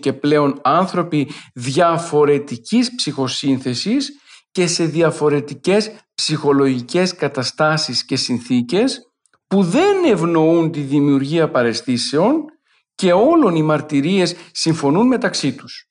και 0.00 0.12
πλέον 0.12 0.60
άνθρωποι 0.62 1.30
διαφορετικής 1.54 2.94
ψυχοσύνθεσης 2.94 4.10
και 4.50 4.66
σε 4.66 4.84
διαφορετικές 4.84 5.90
ψυχολογικές 6.14 7.14
καταστάσεις 7.14 8.04
και 8.04 8.16
συνθήκες 8.16 9.09
που 9.50 9.62
δεν 9.62 10.04
ευνοούν 10.04 10.70
τη 10.70 10.80
δημιουργία 10.80 11.50
παρεστήσεων 11.50 12.44
και 12.94 13.12
όλων 13.12 13.54
οι 13.54 13.62
μαρτυρίες 13.62 14.34
συμφωνούν 14.52 15.06
μεταξύ 15.06 15.54
τους. 15.54 15.90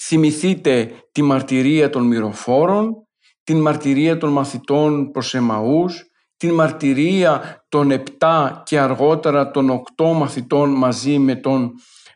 Θυμηθείτε 0.00 0.92
τη 1.12 1.22
μαρτυρία 1.22 1.90
των 1.90 2.06
μυροφόρων, 2.06 3.06
την 3.44 3.60
μαρτυρία 3.60 4.18
των 4.18 4.32
μαθητών 4.32 5.10
προς 5.10 5.34
Εμαούς, 5.34 6.04
την 6.36 6.54
μαρτυρία 6.54 7.64
των 7.68 7.90
επτά 7.90 8.62
και 8.66 8.78
αργότερα 8.78 9.50
των 9.50 9.70
οκτώ 9.70 10.12
μαθητών 10.12 10.70
μαζί 10.70 11.18
με 11.18 11.34
τον 11.34 11.72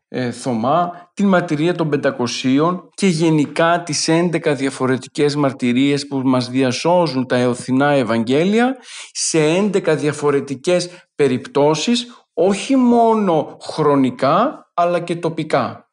ε, 0.08 0.30
Θωμά, 0.30 1.10
την 1.14 1.28
μαρτυρία 1.28 1.74
των 1.74 1.88
πεντακοσίων 1.88 2.88
και 2.94 3.06
γενικά 3.06 3.82
τις 3.82 4.08
11 4.08 4.54
διαφορετικές 4.56 5.36
μαρτυρίες 5.36 6.06
που 6.06 6.20
μας 6.24 6.48
διασώζουν 6.48 7.26
τα 7.26 7.36
εωθινά 7.36 7.90
Ευαγγέλια 7.90 8.76
σε 9.12 9.38
11 9.56 9.96
διαφορετικές 9.96 10.90
περιπτώσεις 11.14 12.26
όχι 12.34 12.76
μόνο 12.76 13.56
χρονικά 13.60 14.70
αλλά 14.74 15.00
και 15.00 15.16
τοπικά. 15.16 15.90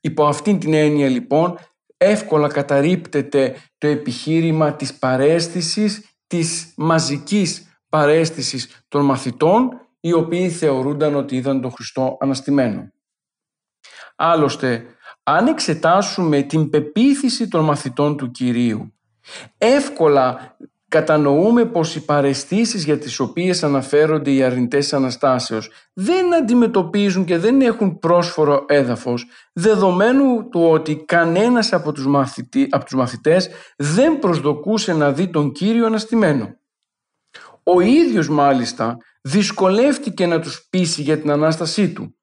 Υπό 0.00 0.26
αυτήν 0.26 0.58
την 0.58 0.74
έννοια 0.74 1.08
λοιπόν 1.08 1.58
εύκολα 1.96 2.48
καταρρύπτεται 2.48 3.56
το 3.78 3.86
επιχείρημα 3.86 4.72
της 4.72 4.94
παρέστησης, 4.94 6.16
της 6.26 6.72
μαζικής 6.76 7.78
παρέστησης 7.88 8.84
των 8.88 9.04
μαθητών 9.04 9.68
οι 10.00 10.12
οποίοι 10.12 10.50
θεωρούνταν 10.50 11.14
ότι 11.14 11.36
είδαν 11.36 11.60
τον 11.60 11.70
Χριστό 11.70 12.16
αναστημένο. 12.20 12.92
Άλλωστε, 14.24 14.84
αν 15.22 15.46
εξετάσουμε 15.46 16.42
την 16.42 16.70
πεποίθηση 16.70 17.48
των 17.48 17.64
μαθητών 17.64 18.16
του 18.16 18.30
Κυρίου, 18.30 18.92
εύκολα 19.58 20.56
κατανοούμε 20.88 21.64
πως 21.64 21.94
οι 21.94 22.04
παρεστήσεις 22.04 22.84
για 22.84 22.98
τις 22.98 23.20
οποίες 23.20 23.62
αναφέρονται 23.62 24.30
οι 24.30 24.42
αρνητές 24.42 24.92
Αναστάσεως 24.92 25.70
δεν 25.92 26.34
αντιμετωπίζουν 26.34 27.24
και 27.24 27.38
δεν 27.38 27.60
έχουν 27.60 27.98
πρόσφορο 27.98 28.64
έδαφος 28.68 29.26
δεδομένου 29.52 30.48
του 30.48 30.62
ότι 30.62 30.96
κανένας 30.96 31.72
από 31.72 31.92
τους, 31.92 32.06
μαθητή, 32.06 32.66
από 32.70 32.84
τους 32.84 32.94
μαθητές 32.94 33.48
δεν 33.76 34.18
προσδοκούσε 34.18 34.92
να 34.92 35.12
δει 35.12 35.28
τον 35.28 35.52
Κύριο 35.52 35.86
αναστημένο. 35.86 36.56
Ο 37.62 37.80
ίδιος 37.80 38.28
μάλιστα 38.28 38.96
δυσκολεύτηκε 39.20 40.26
να 40.26 40.40
τους 40.40 40.66
πείσει 40.70 41.02
για 41.02 41.18
την 41.18 41.30
Ανάστασή 41.30 41.92
του. 41.92 42.16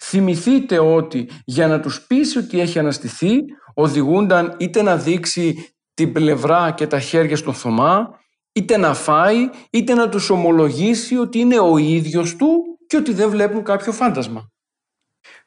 Θυμηθείτε 0.00 0.78
ότι 0.78 1.28
για 1.44 1.68
να 1.68 1.80
τους 1.80 2.06
πείσει 2.06 2.38
ότι 2.38 2.60
έχει 2.60 2.78
αναστηθεί 2.78 3.44
οδηγούνταν 3.74 4.54
είτε 4.58 4.82
να 4.82 4.96
δείξει 4.96 5.74
την 5.94 6.12
πλευρά 6.12 6.70
και 6.70 6.86
τα 6.86 7.00
χέρια 7.00 7.36
στον 7.36 7.54
Θωμά, 7.54 8.20
είτε 8.52 8.76
να 8.76 8.94
φάει, 8.94 9.50
είτε 9.70 9.94
να 9.94 10.08
τους 10.08 10.30
ομολογήσει 10.30 11.16
ότι 11.16 11.38
είναι 11.38 11.58
ο 11.58 11.76
ίδιος 11.76 12.36
του 12.36 12.62
και 12.86 12.96
ότι 12.96 13.12
δεν 13.12 13.30
βλέπουν 13.30 13.62
κάποιο 13.62 13.92
φάντασμα. 13.92 14.50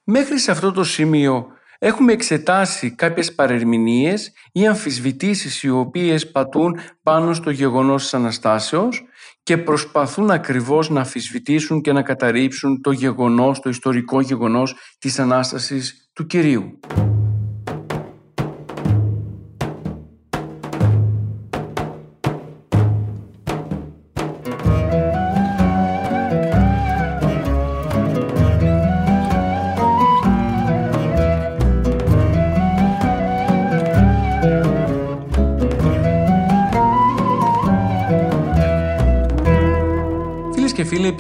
Μέχρι 0.04 0.40
σε 0.40 0.52
αυτό 0.52 0.72
το 0.72 0.84
σημείο 0.84 1.48
έχουμε 1.80 2.14
εξετάσει 2.14 2.96
κάποιες 2.96 3.36
παρερμηνίες 3.36 4.32
ή 4.52 4.68
αμφισβητήσεις 4.68 5.64
οι 5.64 5.70
οποίες 5.70 6.32
πατούν 6.32 6.80
πάνω 7.04 7.34
στο 7.34 7.50
γεγονός 7.50 8.04
της 8.04 8.14
Αναστάσεως 8.14 9.04
και 9.50 9.58
προσπαθούν 9.58 10.32
ακριβώς 10.32 10.90
να 10.90 11.00
αμφισβητήσουν 11.00 11.82
και 11.82 11.92
να 11.92 12.02
καταρρύψουν 12.02 12.82
το 12.82 12.92
γεγονός, 12.92 13.60
το 13.60 13.70
ιστορικό 13.70 14.22
γεγονός 14.22 14.76
της 15.00 15.20
Ανάστασης 15.20 16.10
του 16.14 16.26
Κυρίου. 16.26 16.80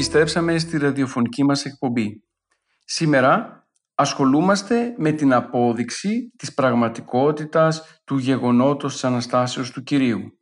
Επιστρέψαμε 0.09 0.57
στη 0.57 0.77
ραδιοφωνική 0.77 1.43
μας 1.43 1.65
εκπομπή. 1.65 2.23
Σήμερα 2.85 3.67
ασχολούμαστε 3.95 4.95
με 4.97 5.11
την 5.11 5.33
απόδειξη 5.33 6.31
της 6.37 6.53
πραγματικότητας 6.53 8.01
του 8.03 8.17
γεγονότος 8.17 8.93
της 8.93 9.03
Αναστάσεως 9.03 9.71
του 9.71 9.83
Κυρίου. 9.83 10.39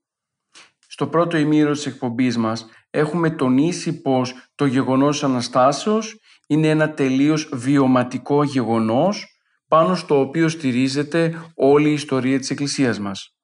Στο 0.88 1.08
πρώτο 1.08 1.38
ημίρο 1.38 1.71
της 1.71 1.86
εκπομπής 1.86 2.38
μας 2.38 2.65
έχουμε 2.89 3.30
τονίσει 3.30 4.01
πως 4.01 4.34
το 4.56 4.65
γεγονός 4.65 5.19
της 5.19 5.23
Αναστάσεως 5.23 6.19
είναι 6.47 6.69
ένα 6.69 6.93
τελείως 6.93 7.49
βιωματικό 7.53 8.43
γεγονός 8.43 9.25
πάνω 9.67 9.95
στο 9.95 10.19
οποίο 10.19 10.49
στηρίζεται 10.49 11.51
όλη 11.56 11.89
η 11.89 11.93
ιστορία 11.93 12.39
της 12.39 12.49
Εκκλησίας 12.49 12.99
μας. 12.99 13.38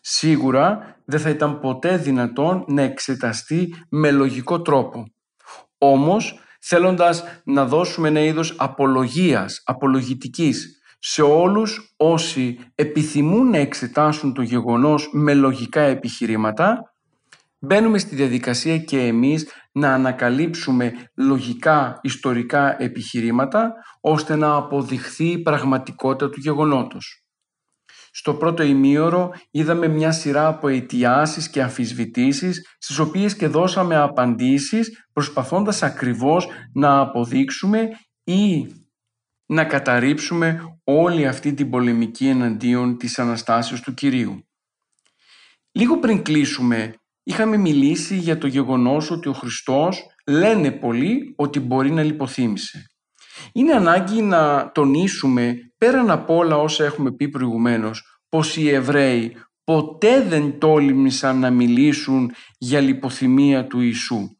Σίγουρα 0.00 0.96
δεν 1.04 1.20
θα 1.20 1.30
ήταν 1.30 1.60
ποτέ 1.60 1.96
δυνατόν 1.96 2.64
να 2.68 2.82
εξεταστεί 2.82 3.74
με 3.90 4.10
λογικό 4.10 4.62
τρόπο. 4.62 5.12
Όμως 5.78 6.40
θέλοντας 6.60 7.24
να 7.44 7.66
δώσουμε 7.66 8.08
ένα 8.08 8.20
είδος 8.20 8.54
απολογίας, 8.58 9.62
απολογητικής 9.64 10.78
σε 10.98 11.22
όλους 11.22 11.94
όσοι 11.96 12.58
επιθυμούν 12.74 13.50
να 13.50 13.58
εξετάσουν 13.58 14.34
το 14.34 14.42
γεγονός 14.42 15.08
με 15.12 15.34
λογικά 15.34 15.80
επιχειρήματα, 15.80 16.94
μπαίνουμε 17.58 17.98
στη 17.98 18.14
διαδικασία 18.14 18.78
και 18.78 18.98
εμείς 18.98 19.48
να 19.72 19.94
ανακαλύψουμε 19.94 20.92
λογικά 21.16 21.98
ιστορικά 22.02 22.82
επιχειρήματα 22.82 23.72
ώστε 24.00 24.36
να 24.36 24.54
αποδειχθεί 24.54 25.24
η 25.24 25.42
πραγματικότητα 25.42 26.30
του 26.30 26.40
γεγονότος. 26.40 27.27
Στο 28.18 28.34
πρώτο 28.34 28.62
ημίωρο 28.62 29.30
είδαμε 29.50 29.88
μια 29.88 30.12
σειρά 30.12 30.46
από 30.46 30.68
αιτιάσεις 30.68 31.50
και 31.50 31.62
αμφισβητήσεις 31.62 32.76
στις 32.78 32.98
οποίες 32.98 33.36
και 33.36 33.46
δώσαμε 33.46 33.96
απαντήσεις 33.96 35.06
προσπαθώντας 35.12 35.82
ακριβώς 35.82 36.48
να 36.74 37.00
αποδείξουμε 37.00 37.88
ή 38.24 38.66
να 39.46 39.64
καταρρύψουμε 39.64 40.60
όλη 40.84 41.26
αυτή 41.26 41.54
την 41.54 41.70
πολεμική 41.70 42.26
εναντίον 42.26 42.96
της 42.96 43.18
Αναστάσεως 43.18 43.80
του 43.80 43.94
Κυρίου. 43.94 44.48
Λίγο 45.72 45.98
πριν 45.98 46.22
κλείσουμε, 46.22 46.94
είχαμε 47.22 47.56
μιλήσει 47.56 48.16
για 48.16 48.38
το 48.38 48.46
γεγονός 48.46 49.10
ότι 49.10 49.28
ο 49.28 49.32
Χριστός 49.32 50.06
λένε 50.26 50.70
πολλοί 50.70 51.34
ότι 51.36 51.60
μπορεί 51.60 51.90
να 51.90 52.02
λιποθύμησε. 52.02 52.84
Είναι 53.52 53.72
ανάγκη 53.72 54.22
να 54.22 54.70
τονίσουμε, 54.74 55.54
πέραν 55.78 56.10
από 56.10 56.36
όλα 56.36 56.56
όσα 56.56 56.84
έχουμε 56.84 57.12
πει 57.12 57.28
προηγουμένως, 57.28 58.20
πως 58.28 58.56
οι 58.56 58.68
Εβραίοι 58.68 59.36
ποτέ 59.64 60.22
δεν 60.22 60.58
τόλμησαν 60.58 61.38
να 61.38 61.50
μιλήσουν 61.50 62.32
για 62.58 62.80
λιποθυμία 62.80 63.66
του 63.66 63.80
Ιησού. 63.80 64.36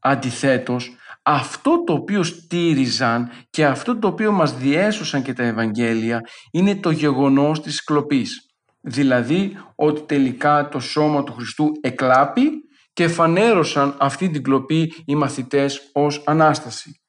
Αντιθέτως, 0.00 0.96
αυτό 1.22 1.84
το 1.84 1.92
οποίο 1.92 2.22
στήριζαν 2.22 3.30
και 3.50 3.66
αυτό 3.66 3.98
το 3.98 4.08
οποίο 4.08 4.32
μας 4.32 4.56
διέσωσαν 4.56 5.22
και 5.22 5.32
τα 5.32 5.42
Ευαγγέλια 5.42 6.20
είναι 6.50 6.76
το 6.76 6.90
γεγονός 6.90 7.60
της 7.60 7.84
κλοπής. 7.84 8.46
Δηλαδή 8.80 9.56
ότι 9.74 10.00
τελικά 10.00 10.68
το 10.68 10.80
σώμα 10.80 11.24
του 11.24 11.32
Χριστού 11.32 11.72
εκλάπει 11.80 12.50
και 12.92 13.08
φανέρωσαν 13.08 13.96
αυτή 13.98 14.30
την 14.30 14.42
κλοπή 14.42 14.92
οι 15.04 15.14
μαθητές 15.14 15.90
ως 15.92 16.22
Ανάσταση. 16.26 17.00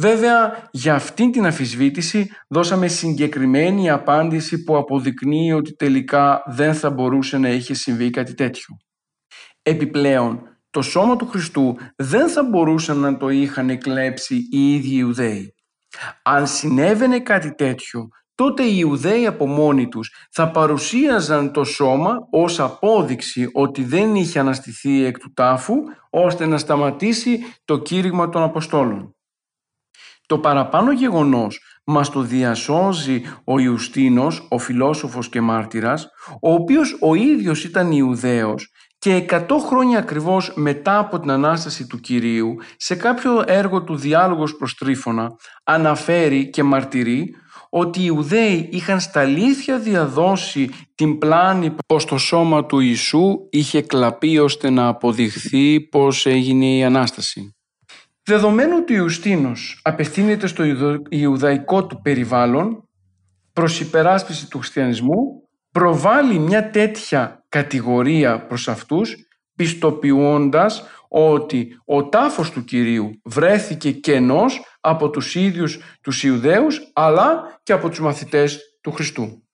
Βέβαια, 0.00 0.68
για 0.70 0.94
αυτή 0.94 1.30
την 1.30 1.46
αφισβήτηση 1.46 2.30
δώσαμε 2.48 2.88
συγκεκριμένη 2.88 3.90
απάντηση 3.90 4.64
που 4.64 4.76
αποδεικνύει 4.76 5.52
ότι 5.52 5.74
τελικά 5.74 6.42
δεν 6.46 6.74
θα 6.74 6.90
μπορούσε 6.90 7.38
να 7.38 7.48
είχε 7.48 7.74
συμβεί 7.74 8.10
κάτι 8.10 8.34
τέτοιο. 8.34 8.76
Επιπλέον, 9.62 10.42
το 10.70 10.82
σώμα 10.82 11.16
του 11.16 11.26
Χριστού 11.26 11.76
δεν 11.96 12.28
θα 12.28 12.42
μπορούσαν 12.42 12.98
να 12.98 13.16
το 13.16 13.28
είχαν 13.28 13.70
εκλέψει 13.70 14.48
οι 14.50 14.74
ίδιοι 14.74 14.96
Ιουδαίοι. 14.96 15.54
Αν 16.22 16.46
συνέβαινε 16.46 17.20
κάτι 17.20 17.54
τέτοιο, 17.54 18.08
τότε 18.34 18.62
οι 18.62 18.76
Ιουδαίοι 18.78 19.26
από 19.26 19.46
μόνοι 19.46 19.88
τους 19.88 20.28
θα 20.30 20.50
παρουσίαζαν 20.50 21.52
το 21.52 21.64
σώμα 21.64 22.26
ως 22.30 22.60
απόδειξη 22.60 23.50
ότι 23.52 23.84
δεν 23.84 24.14
είχε 24.14 24.38
αναστηθεί 24.38 25.04
εκ 25.04 25.18
του 25.18 25.32
τάφου, 25.32 25.74
ώστε 26.10 26.46
να 26.46 26.58
σταματήσει 26.58 27.38
το 27.64 27.78
κήρυγμα 27.78 28.28
των 28.28 28.42
Αποστόλων. 28.42 29.12
Το 30.28 30.38
παραπάνω 30.38 30.92
γεγονός 30.92 31.60
μας 31.84 32.10
το 32.10 32.20
διασώζει 32.20 33.22
ο 33.44 33.58
Ιουστίνος, 33.58 34.46
ο 34.50 34.58
φιλόσοφος 34.58 35.28
και 35.28 35.40
μάρτυρας, 35.40 36.08
ο 36.40 36.52
οποίος 36.52 36.96
ο 37.00 37.14
ίδιος 37.14 37.64
ήταν 37.64 37.90
Ιουδαίος 37.92 38.72
και 38.98 39.14
100 39.14 39.58
χρόνια 39.66 39.98
ακριβώς 39.98 40.52
μετά 40.54 40.98
από 40.98 41.20
την 41.20 41.30
Ανάσταση 41.30 41.86
του 41.86 42.00
Κυρίου, 42.00 42.56
σε 42.76 42.94
κάποιο 42.94 43.42
έργο 43.46 43.84
του 43.84 43.96
«Διάλογος 43.96 44.56
προς 44.56 44.74
Τρίφωνα», 44.74 45.28
αναφέρει 45.64 46.50
και 46.50 46.62
μαρτυρεί 46.62 47.34
ότι 47.70 48.00
οι 48.00 48.04
Ιουδαίοι 48.06 48.68
είχαν 48.72 49.00
στα 49.00 49.20
αλήθεια 49.20 49.78
διαδώσει 49.78 50.70
την 50.94 51.18
πλάνη 51.18 51.74
πως 51.86 52.04
το 52.04 52.18
σώμα 52.18 52.66
του 52.66 52.80
Ιησού 52.80 53.36
είχε 53.50 53.82
κλαπεί 53.82 54.38
ώστε 54.38 54.70
να 54.70 54.86
αποδειχθεί 54.86 55.80
πως 55.80 56.26
έγινε 56.26 56.66
η 56.66 56.84
Ανάσταση. 56.84 57.57
Δεδομένου 58.28 58.76
ότι 58.78 58.92
ο 58.92 58.96
Ιουστίνος 58.96 59.80
απευθύνεται 59.82 60.46
στο 60.46 60.64
Ιουδαϊκό 61.08 61.86
του 61.86 62.00
περιβάλλον 62.00 62.88
προς 63.52 63.80
υπεράσπιση 63.80 64.48
του 64.48 64.58
χριστιανισμού, 64.58 65.48
προβάλλει 65.70 66.38
μια 66.38 66.70
τέτοια 66.70 67.44
κατηγορία 67.48 68.46
προς 68.46 68.68
αυτούς, 68.68 69.16
πιστοποιώντας 69.54 70.84
ότι 71.08 71.68
ο 71.84 72.08
τάφος 72.08 72.50
του 72.50 72.64
Κυρίου 72.64 73.10
βρέθηκε 73.24 73.92
κενός 73.92 74.64
από 74.80 75.10
τους 75.10 75.34
ίδιους 75.34 75.80
τους 76.00 76.24
Ιουδαίους, 76.24 76.90
αλλά 76.92 77.58
και 77.62 77.72
από 77.72 77.88
τους 77.88 78.00
μαθητές 78.00 78.58
του 78.80 78.92
Χριστού. 78.92 79.47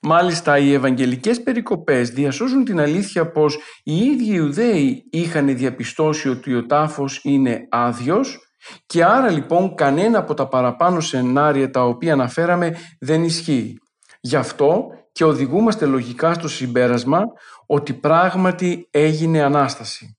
Μάλιστα 0.00 0.58
οι 0.58 0.72
Ευαγγελικές 0.72 1.42
περικοπές 1.42 2.10
διασώζουν 2.10 2.64
την 2.64 2.80
αλήθεια 2.80 3.30
πως 3.30 3.58
οι 3.82 3.96
ίδιοι 3.96 4.34
Ιουδαίοι 4.34 5.04
είχαν 5.10 5.56
διαπιστώσει 5.56 6.28
ότι 6.28 6.54
ο 6.54 6.66
τάφος 6.66 7.20
είναι 7.22 7.66
άδειος 7.70 8.38
και 8.86 9.04
άρα 9.04 9.30
λοιπόν 9.30 9.74
κανένα 9.74 10.18
από 10.18 10.34
τα 10.34 10.48
παραπάνω 10.48 11.00
σενάρια 11.00 11.70
τα 11.70 11.84
οποία 11.84 12.12
αναφέραμε 12.12 12.76
δεν 13.00 13.24
ισχύει. 13.24 13.78
Γι' 14.20 14.36
αυτό 14.36 14.86
και 15.12 15.24
οδηγούμαστε 15.24 15.86
λογικά 15.86 16.34
στο 16.34 16.48
συμπέρασμα 16.48 17.22
ότι 17.66 17.92
πράγματι 17.92 18.88
έγινε 18.90 19.42
Ανάσταση. 19.42 20.16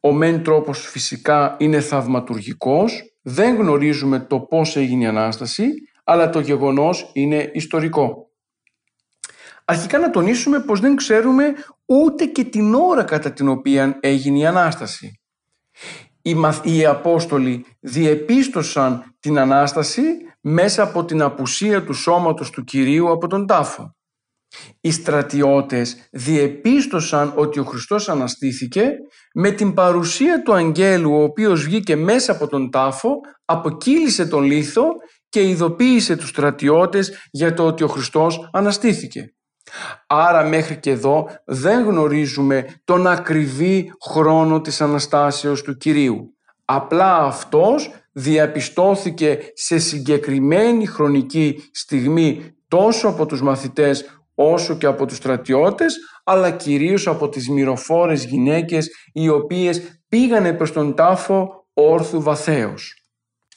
Ο 0.00 0.12
μεν 0.12 0.42
τρόπος 0.42 0.86
φυσικά 0.86 1.56
είναι 1.58 1.80
θαυματουργικός, 1.80 3.02
δεν 3.22 3.56
γνωρίζουμε 3.56 4.18
το 4.20 4.40
πώς 4.40 4.76
έγινε 4.76 5.04
η 5.04 5.06
Ανάσταση, 5.06 5.68
αλλά 6.04 6.30
το 6.30 6.40
γεγονός 6.40 7.10
είναι 7.12 7.50
ιστορικό. 7.54 8.29
Αρχικά 9.70 9.98
να 9.98 10.10
τονίσουμε 10.10 10.60
πως 10.60 10.80
δεν 10.80 10.96
ξέρουμε 10.96 11.54
ούτε 11.84 12.24
και 12.24 12.44
την 12.44 12.74
ώρα 12.74 13.04
κατά 13.04 13.32
την 13.32 13.48
οποία 13.48 13.98
έγινε 14.00 14.38
η 14.38 14.46
Ανάσταση. 14.46 15.20
Οι, 16.22 16.36
οι 16.62 16.86
Απόστολοι 16.86 17.66
διεπίστωσαν 17.80 19.16
την 19.20 19.38
Ανάσταση 19.38 20.02
μέσα 20.40 20.82
από 20.82 21.04
την 21.04 21.22
απουσία 21.22 21.84
του 21.84 21.92
σώματος 21.92 22.50
του 22.50 22.64
Κυρίου 22.64 23.10
από 23.10 23.26
τον 23.26 23.46
τάφο. 23.46 23.96
Οι 24.80 24.90
στρατιώτες 24.90 26.08
διεπίστωσαν 26.10 27.32
ότι 27.36 27.58
ο 27.58 27.64
Χριστός 27.64 28.08
αναστήθηκε 28.08 28.90
με 29.34 29.50
την 29.50 29.74
παρουσία 29.74 30.42
του 30.42 30.52
αγγέλου 30.52 31.12
ο 31.12 31.22
οποίος 31.22 31.64
βγήκε 31.64 31.96
μέσα 31.96 32.32
από 32.32 32.46
τον 32.46 32.70
τάφο, 32.70 33.20
αποκύλησε 33.44 34.26
τον 34.26 34.42
λίθο 34.42 34.84
και 35.28 35.48
ειδοποίησε 35.48 36.16
τους 36.16 36.28
στρατιώτες 36.28 37.28
για 37.30 37.54
το 37.54 37.66
ότι 37.66 37.82
ο 37.82 37.88
Χριστός 37.88 38.48
αναστήθηκε. 38.52 39.34
Άρα 40.06 40.44
μέχρι 40.44 40.76
και 40.76 40.90
εδώ 40.90 41.28
δεν 41.44 41.84
γνωρίζουμε 41.84 42.66
τον 42.84 43.06
ακριβή 43.06 43.92
χρόνο 44.00 44.60
της 44.60 44.80
Αναστάσεως 44.80 45.62
του 45.62 45.76
Κυρίου. 45.76 46.34
Απλά 46.64 47.16
αυτός 47.16 47.90
διαπιστώθηκε 48.12 49.38
σε 49.54 49.78
συγκεκριμένη 49.78 50.86
χρονική 50.86 51.70
στιγμή 51.72 52.54
τόσο 52.68 53.08
από 53.08 53.26
τους 53.26 53.42
μαθητές 53.42 54.22
όσο 54.34 54.76
και 54.76 54.86
από 54.86 55.06
τους 55.06 55.16
στρατιώτες 55.16 55.96
αλλά 56.24 56.50
κυρίως 56.50 57.06
από 57.06 57.28
τις 57.28 57.48
μυροφόρες 57.48 58.24
γυναίκες 58.24 58.88
οι 59.12 59.28
οποίες 59.28 60.02
πήγανε 60.08 60.52
προς 60.52 60.72
τον 60.72 60.94
τάφο 60.94 61.68
όρθου 61.72 62.22
βαθέως. 62.22 62.94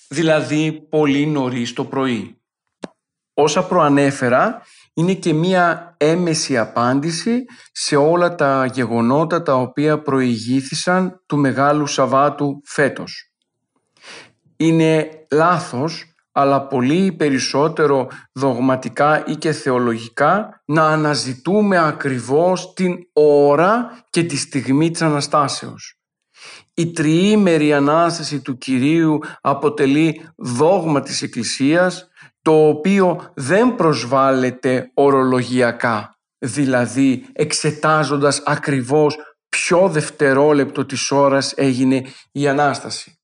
Δηλαδή 0.07 0.87
πολύ 0.89 1.25
νωρίς 1.25 1.73
το 1.73 1.85
πρωί. 1.85 2.41
Όσα 3.33 3.63
προανέφερα 3.63 4.61
είναι 4.93 5.13
και 5.13 5.33
μία 5.33 5.95
έμεση 5.97 6.57
απάντηση 6.57 7.45
σε 7.71 7.95
όλα 7.95 8.35
τα 8.35 8.65
γεγονότα 8.65 9.41
τα 9.41 9.55
οποία 9.55 10.01
προηγήθησαν 10.01 11.23
του 11.25 11.37
Μεγάλου 11.37 11.87
Σαββάτου 11.87 12.61
φέτος. 12.65 13.31
Είναι 14.57 15.09
λάθος, 15.31 16.05
αλλά 16.31 16.67
πολύ 16.67 17.11
περισσότερο 17.11 18.07
δογματικά 18.33 19.25
ή 19.25 19.35
και 19.35 19.51
θεολογικά, 19.51 20.61
να 20.65 20.87
αναζητούμε 20.87 21.77
ακριβώς 21.77 22.73
την 22.73 22.95
ώρα 23.13 24.03
και 24.09 24.23
τη 24.23 24.37
στιγμή 24.37 24.91
της 24.91 25.01
Αναστάσεως. 25.01 25.97
Η 26.73 26.91
τριήμερη 26.91 27.73
Ανάσταση 27.73 28.41
του 28.41 28.57
Κυρίου 28.57 29.19
αποτελεί 29.41 30.21
δόγμα 30.37 31.01
της 31.01 31.21
Εκκλησίας 31.21 32.07
το 32.43 32.67
οποίο 32.67 33.31
δεν 33.35 33.75
προσβάλλεται 33.75 34.91
ορολογιακά, 34.93 36.17
δηλαδή 36.37 37.25
εξετάζοντας 37.33 38.41
ακριβώς 38.45 39.17
ποιο 39.49 39.89
δευτερόλεπτο 39.89 40.85
της 40.85 41.11
ώρας 41.11 41.53
έγινε 41.55 42.05
η 42.31 42.47
Ανάσταση. 42.47 43.17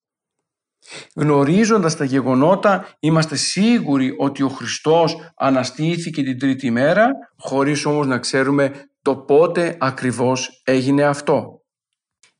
Γνωρίζοντας 1.15 1.95
τα 1.95 2.03
γεγονότα 2.03 2.87
είμαστε 2.99 3.35
σίγουροι 3.35 4.15
ότι 4.17 4.43
ο 4.43 4.49
Χριστός 4.49 5.31
αναστήθηκε 5.35 6.23
την 6.23 6.39
τρίτη 6.39 6.71
μέρα 6.71 7.11
χωρίς 7.37 7.85
όμως 7.85 8.07
να 8.07 8.19
ξέρουμε 8.19 8.89
το 9.01 9.15
πότε 9.15 9.77
ακριβώς 9.79 10.61
έγινε 10.63 11.03
αυτό. 11.03 11.61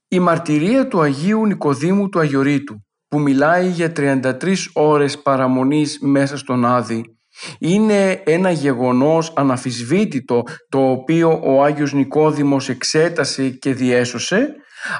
Η 0.07 0.19
μαρτυρία 0.19 0.87
του 0.87 1.01
Αγίου 1.01 1.45
Νικοδήμου 1.45 2.09
του 2.09 2.19
Αγιορείτου 2.19 2.83
που 3.09 3.19
μιλάει 3.19 3.67
για 3.67 3.91
33 3.95 4.33
ώρες 4.73 5.21
παραμονής 5.21 5.99
μέσα 6.01 6.37
στον 6.37 6.65
Άδη 6.65 7.19
είναι 7.59 8.21
ένα 8.25 8.51
γεγονός 8.51 9.33
αναφυσβήτητο 9.35 10.43
το 10.69 10.89
οποίο 10.89 11.39
ο 11.43 11.63
Άγιος 11.63 11.93
Νικόδημος 11.93 12.69
εξέτασε 12.69 13.49
και 13.49 13.73
διέσωσε 13.73 14.55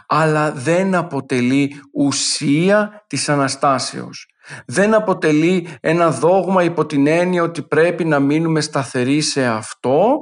αλλά 0.08 0.52
δεν 0.52 0.95
αποτελεί 0.95 1.82
ουσία 1.93 3.06
της 3.08 3.30
Αναστάσεως. 3.30 4.28
Δεν 4.65 4.93
αποτελεί 4.93 5.67
ένα 5.82 6.12
δόγμα 6.12 6.63
υπό 6.63 6.86
την 6.86 7.08
έννοια 7.08 7.43
ότι 7.43 7.62
πρέπει 7.62 8.06
να 8.06 8.19
μείνουμε 8.19 8.62
σταθεροί 8.62 9.22
σε 9.22 9.45
αυτό 9.45 10.19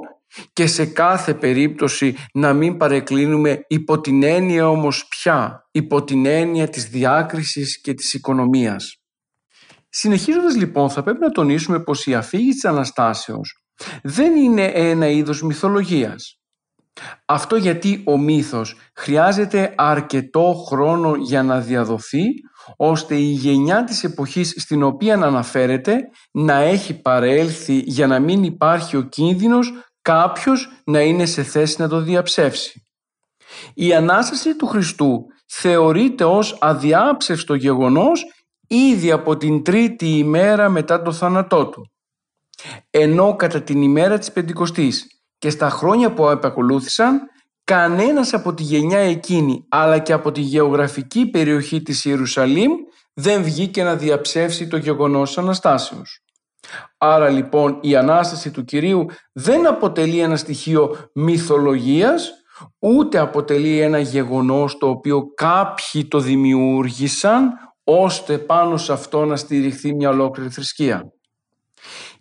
και 0.52 0.66
σε 0.66 0.86
κάθε 0.86 1.34
περίπτωση 1.34 2.16
να 2.32 2.52
μην 2.52 2.76
παρεκκλίνουμε 2.76 3.64
υπό 3.68 4.00
την 4.00 4.22
έννοια 4.22 4.68
όμως 4.68 5.08
πια, 5.08 5.68
υπό 5.70 6.04
την 6.04 6.26
έννοια 6.26 6.68
της 6.68 6.88
διάκρισης 6.88 7.80
και 7.80 7.94
της 7.94 8.14
οικονομίας. 8.14 8.96
Συνεχίζοντας 9.88 10.56
λοιπόν 10.56 10.90
θα 10.90 11.02
πρέπει 11.02 11.20
να 11.20 11.30
τονίσουμε 11.30 11.80
πως 11.80 12.06
η 12.06 12.14
αφήγηση 12.14 12.52
της 12.52 12.64
Αναστάσεως 12.64 13.62
δεν 14.02 14.36
είναι 14.36 14.64
ένα 14.64 15.08
είδος 15.08 15.42
μυθολογίας. 15.42 16.38
Αυτό 17.24 17.56
γιατί 17.56 18.02
ο 18.06 18.18
μύθος 18.18 18.76
χρειάζεται 18.94 19.74
αρκετό 19.76 20.64
χρόνο 20.68 21.14
για 21.14 21.42
να 21.42 21.60
διαδοθεί 21.60 22.24
ώστε 22.76 23.14
η 23.14 23.30
γενιά 23.30 23.84
της 23.84 24.04
εποχής 24.04 24.54
στην 24.56 24.82
οποία 24.82 25.14
αναφέρεται 25.14 25.96
να 26.30 26.54
έχει 26.54 27.00
παρέλθει 27.00 27.78
για 27.78 28.06
να 28.06 28.18
μην 28.18 28.42
υπάρχει 28.42 28.96
ο 28.96 29.02
κίνδυνος 29.02 29.72
κάποιος 30.08 30.68
να 30.84 31.00
είναι 31.00 31.26
σε 31.26 31.42
θέση 31.42 31.80
να 31.80 31.88
το 31.88 32.00
διαψεύσει. 32.00 32.86
Η 33.74 33.94
Ανάσταση 33.94 34.56
του 34.56 34.66
Χριστού 34.66 35.26
θεωρείται 35.46 36.24
ως 36.24 36.56
αδιάψευστο 36.60 37.54
γεγονός 37.54 38.24
ήδη 38.66 39.10
από 39.10 39.36
την 39.36 39.62
τρίτη 39.64 40.06
ημέρα 40.06 40.68
μετά 40.68 41.02
το 41.02 41.12
θάνατό 41.12 41.68
του. 41.68 41.90
Ενώ 42.90 43.36
κατά 43.36 43.62
την 43.62 43.82
ημέρα 43.82 44.18
της 44.18 44.32
Πεντηκοστής 44.32 45.06
και 45.38 45.50
στα 45.50 45.70
χρόνια 45.70 46.12
που 46.12 46.28
επακολούθησαν 46.28 47.20
κανένας 47.64 48.34
από 48.34 48.54
τη 48.54 48.62
γενιά 48.62 48.98
εκείνη 48.98 49.64
αλλά 49.68 49.98
και 49.98 50.12
από 50.12 50.32
τη 50.32 50.40
γεωγραφική 50.40 51.26
περιοχή 51.26 51.82
της 51.82 52.04
Ιερουσαλήμ 52.04 52.72
δεν 53.14 53.42
βγήκε 53.42 53.82
να 53.82 53.96
διαψεύσει 53.96 54.68
το 54.68 54.76
γεγονός 54.76 55.38
Αναστάσεως. 55.38 56.22
Άρα 56.98 57.28
λοιπόν 57.28 57.78
η 57.80 57.96
Ανάσταση 57.96 58.50
του 58.50 58.64
Κυρίου 58.64 59.06
δεν 59.32 59.66
αποτελεί 59.66 60.20
ένα 60.20 60.36
στοιχείο 60.36 60.96
μυθολογίας 61.14 62.32
ούτε 62.78 63.18
αποτελεί 63.18 63.80
ένα 63.80 63.98
γεγονός 63.98 64.78
το 64.78 64.88
οποίο 64.88 65.32
κάποιοι 65.34 66.04
το 66.04 66.20
δημιούργησαν 66.20 67.50
ώστε 67.84 68.38
πάνω 68.38 68.76
σε 68.76 68.92
αυτό 68.92 69.24
να 69.24 69.36
στηριχθεί 69.36 69.94
μια 69.94 70.08
ολόκληρη 70.08 70.50
θρησκεία. 70.50 71.12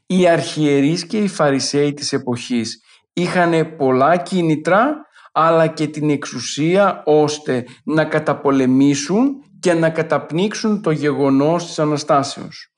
Οι 0.05 0.27
αρχιερείς 0.27 1.07
και 1.07 1.17
οι 1.17 1.27
φαρισαίοι 1.27 1.93
της 1.93 2.13
εποχής 2.13 2.81
είχαν 3.13 3.75
πολλά 3.77 4.17
κίνητρα 4.17 4.95
αλλά 5.31 5.67
και 5.67 5.87
την 5.87 6.09
εξουσία 6.09 7.03
ώστε 7.05 7.65
να 7.83 8.05
καταπολεμήσουν 8.05 9.35
και 9.59 9.73
να 9.73 9.89
καταπνίξουν 9.89 10.81
το 10.81 10.91
γεγονός 10.91 11.65
της 11.65 11.79
Αναστάσεως. 11.79 12.71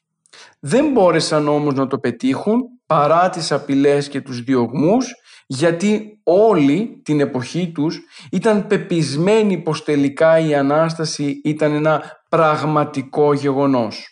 Δεν 0.60 0.92
μπόρεσαν 0.92 1.48
όμως 1.48 1.74
να 1.74 1.88
το 1.88 2.00
πετύχουν 2.00 2.62
παρά 2.86 3.30
τις 3.30 3.52
απειλές 3.52 4.08
και 4.10 4.22
τους 4.22 4.44
διωγμούς 4.44 5.14
γιατί 5.48 6.20
όλοι 6.24 7.02
την 7.04 7.20
εποχή 7.20 7.72
τους 7.72 8.00
ήταν 8.32 8.68
πεπισμένοι 8.68 9.58
πως 9.58 9.84
τελικά 9.84 10.40
η 10.40 10.56
Ανάσταση 10.56 11.42
ήταν 11.44 11.74
ένα 11.74 12.04
πραγματικό 12.30 13.34
γεγονός. 13.34 14.08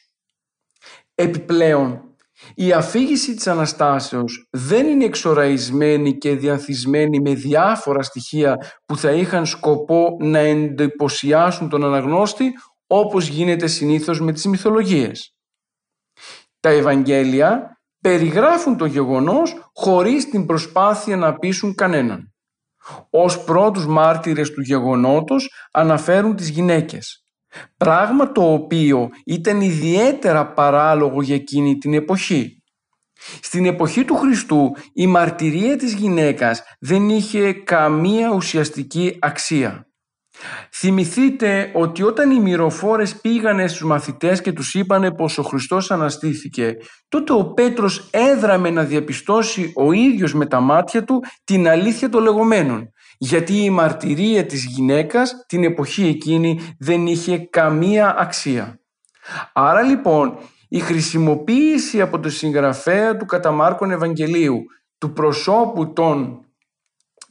Επιπλέον, 1.16 2.02
η 2.56 2.72
αφήγηση 2.72 3.36
της 3.36 3.48
Αναστάσεως 3.48 4.48
δεν 4.52 4.88
είναι 4.88 5.06
εξοραϊσμένη 5.06 6.18
και 6.18 6.36
διαθυσμένη 6.36 7.20
με 7.20 7.34
διάφορα 7.34 8.04
στοιχεία 8.04 8.58
που 8.86 8.98
θα 8.98 9.12
είχαν 9.12 9.46
σκοπό 9.46 10.18
να 10.20 10.40
εντυπωσιάσουν 10.40 11.70
τον 11.70 11.84
αναγνώστη 11.84 12.52
όπως 12.88 13.28
γίνεται 13.28 13.68
συνήθως 13.68 14.22
με 14.22 14.32
τις 14.32 14.46
μυθολογίες. 14.46 15.37
Τα 16.68 16.74
Ευαγγέλια 16.74 17.80
περιγράφουν 18.02 18.78
το 18.78 18.86
γεγονός 18.86 19.70
χωρίς 19.74 20.30
την 20.30 20.46
προσπάθεια 20.46 21.18
να 21.18 21.34
πείσουν 21.34 21.76
κανέναν. 21.76 22.34
Ως 23.10 23.44
πρώτους 23.44 23.86
μάρτυρες 23.86 24.52
του 24.52 24.62
γεγονότος 24.62 25.52
αναφέρουν 25.72 26.36
τις 26.36 26.50
γυναίκες. 26.50 27.26
Πράγμα 27.78 28.32
το 28.32 28.54
οποίο 28.54 29.10
ήταν 29.26 29.62
ιδιαίτερα 29.62 30.54
παράλογο 30.54 31.22
για 31.22 31.36
εκείνη 31.36 31.78
την 31.78 31.94
εποχή. 31.94 32.64
Στην 33.42 33.66
εποχή 33.66 34.06
του 34.06 34.16
Χριστού 34.16 34.76
η 34.94 35.08
μαρτυρία 35.08 35.78
της 35.78 35.94
γυναίκας 35.94 36.64
δεν 36.80 37.10
είχε 37.10 37.54
καμία 37.54 38.30
ουσιαστική 38.30 39.18
αξία. 39.20 39.88
Θυμηθείτε 40.72 41.72
ότι 41.74 42.04
όταν 42.04 42.32
οι 42.32 42.40
μυροφόρες 42.40 43.22
πήγανε 43.22 43.68
στους 43.68 43.84
μαθητές 43.84 44.42
και 44.42 44.52
τους 44.52 44.74
είπανε 44.74 45.12
πως 45.12 45.38
ο 45.38 45.44
Χριστός 45.44 45.92
αναστήθηκε, 45.92 46.76
τότε 47.08 47.34
ο 47.34 47.54
Πέτρος 47.54 48.10
έδραμε 48.12 48.70
να 48.70 48.84
διαπιστώσει 48.84 49.72
ο 49.76 49.92
ίδιος 49.92 50.34
με 50.34 50.46
τα 50.46 50.60
μάτια 50.60 51.04
του 51.04 51.24
την 51.44 51.68
αλήθεια 51.68 52.10
των 52.10 52.24
λεγόμενων. 52.24 52.92
Γιατί 53.18 53.64
η 53.64 53.70
μαρτυρία 53.70 54.46
της 54.46 54.66
γυναίκας 54.66 55.46
την 55.48 55.64
εποχή 55.64 56.08
εκείνη 56.08 56.76
δεν 56.80 57.08
είχε 57.08 57.38
καμία 57.38 58.16
αξία. 58.18 58.80
Άρα 59.54 59.82
λοιπόν 59.82 60.38
η 60.70 60.80
χρησιμοποίηση 60.80 62.02
από 62.02 62.20
το 62.20 62.30
συγγραφέα 62.30 63.18
του 63.18 63.26
Καταμάρκων 63.26 63.92
Ευαγγελίου 63.92 64.64
του 64.98 65.14
προσώπου 65.14 65.94
των 65.94 66.40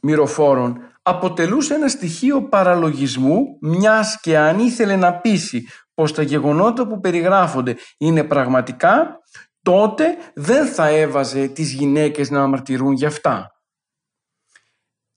μυροφόρων 0.01 0.77
αποτελούσε 1.07 1.73
ένα 1.73 1.87
στοιχείο 1.87 2.47
παραλογισμού 2.47 3.57
μιας 3.61 4.19
και 4.21 4.37
αν 4.37 4.59
ήθελε 4.59 4.95
να 4.95 5.13
πείσει 5.19 5.67
πως 5.93 6.13
τα 6.13 6.21
γεγονότα 6.21 6.87
που 6.87 6.99
περιγράφονται 6.99 7.75
είναι 7.97 8.23
πραγματικά 8.23 9.19
τότε 9.61 10.17
δεν 10.33 10.67
θα 10.67 10.87
έβαζε 10.87 11.47
τις 11.47 11.73
γυναίκες 11.73 12.29
να 12.29 12.41
αμαρτυρούν 12.41 12.93
γι' 12.93 13.05
αυτά. 13.05 13.47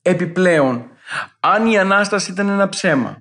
Επιπλέον, 0.03 0.90
αν 1.40 1.66
η 1.66 1.79
Ανάσταση 1.79 2.31
ήταν 2.31 2.48
ένα 2.48 2.68
ψέμα 2.68 3.18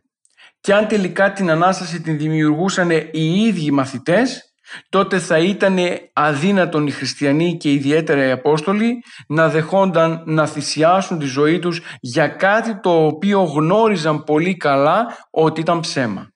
και 0.59 0.73
αν 0.73 0.87
τελικά 0.87 1.33
την 1.33 1.49
Ανάσταση 1.49 2.01
την 2.01 2.17
δημιουργούσαν 2.17 2.89
οι 2.89 3.43
ίδιοι 3.47 3.71
μαθητές, 3.71 4.48
τότε 4.89 5.19
θα 5.19 5.37
ήταν 5.37 5.77
αδύνατον 6.13 6.87
οι 6.87 6.91
χριστιανοί 6.91 7.57
και 7.57 7.71
ιδιαίτερα 7.71 8.27
οι 8.27 8.31
Απόστολοι 8.31 9.03
να 9.27 9.49
δεχόνταν 9.49 10.23
να 10.25 10.45
θυσιάσουν 10.45 11.19
τη 11.19 11.25
ζωή 11.25 11.59
τους 11.59 11.81
για 11.99 12.27
κάτι 12.27 12.79
το 12.79 13.05
οποίο 13.05 13.41
γνώριζαν 13.43 14.23
πολύ 14.23 14.57
καλά 14.57 15.17
ότι 15.31 15.61
ήταν 15.61 15.79
ψέμα. 15.79 16.27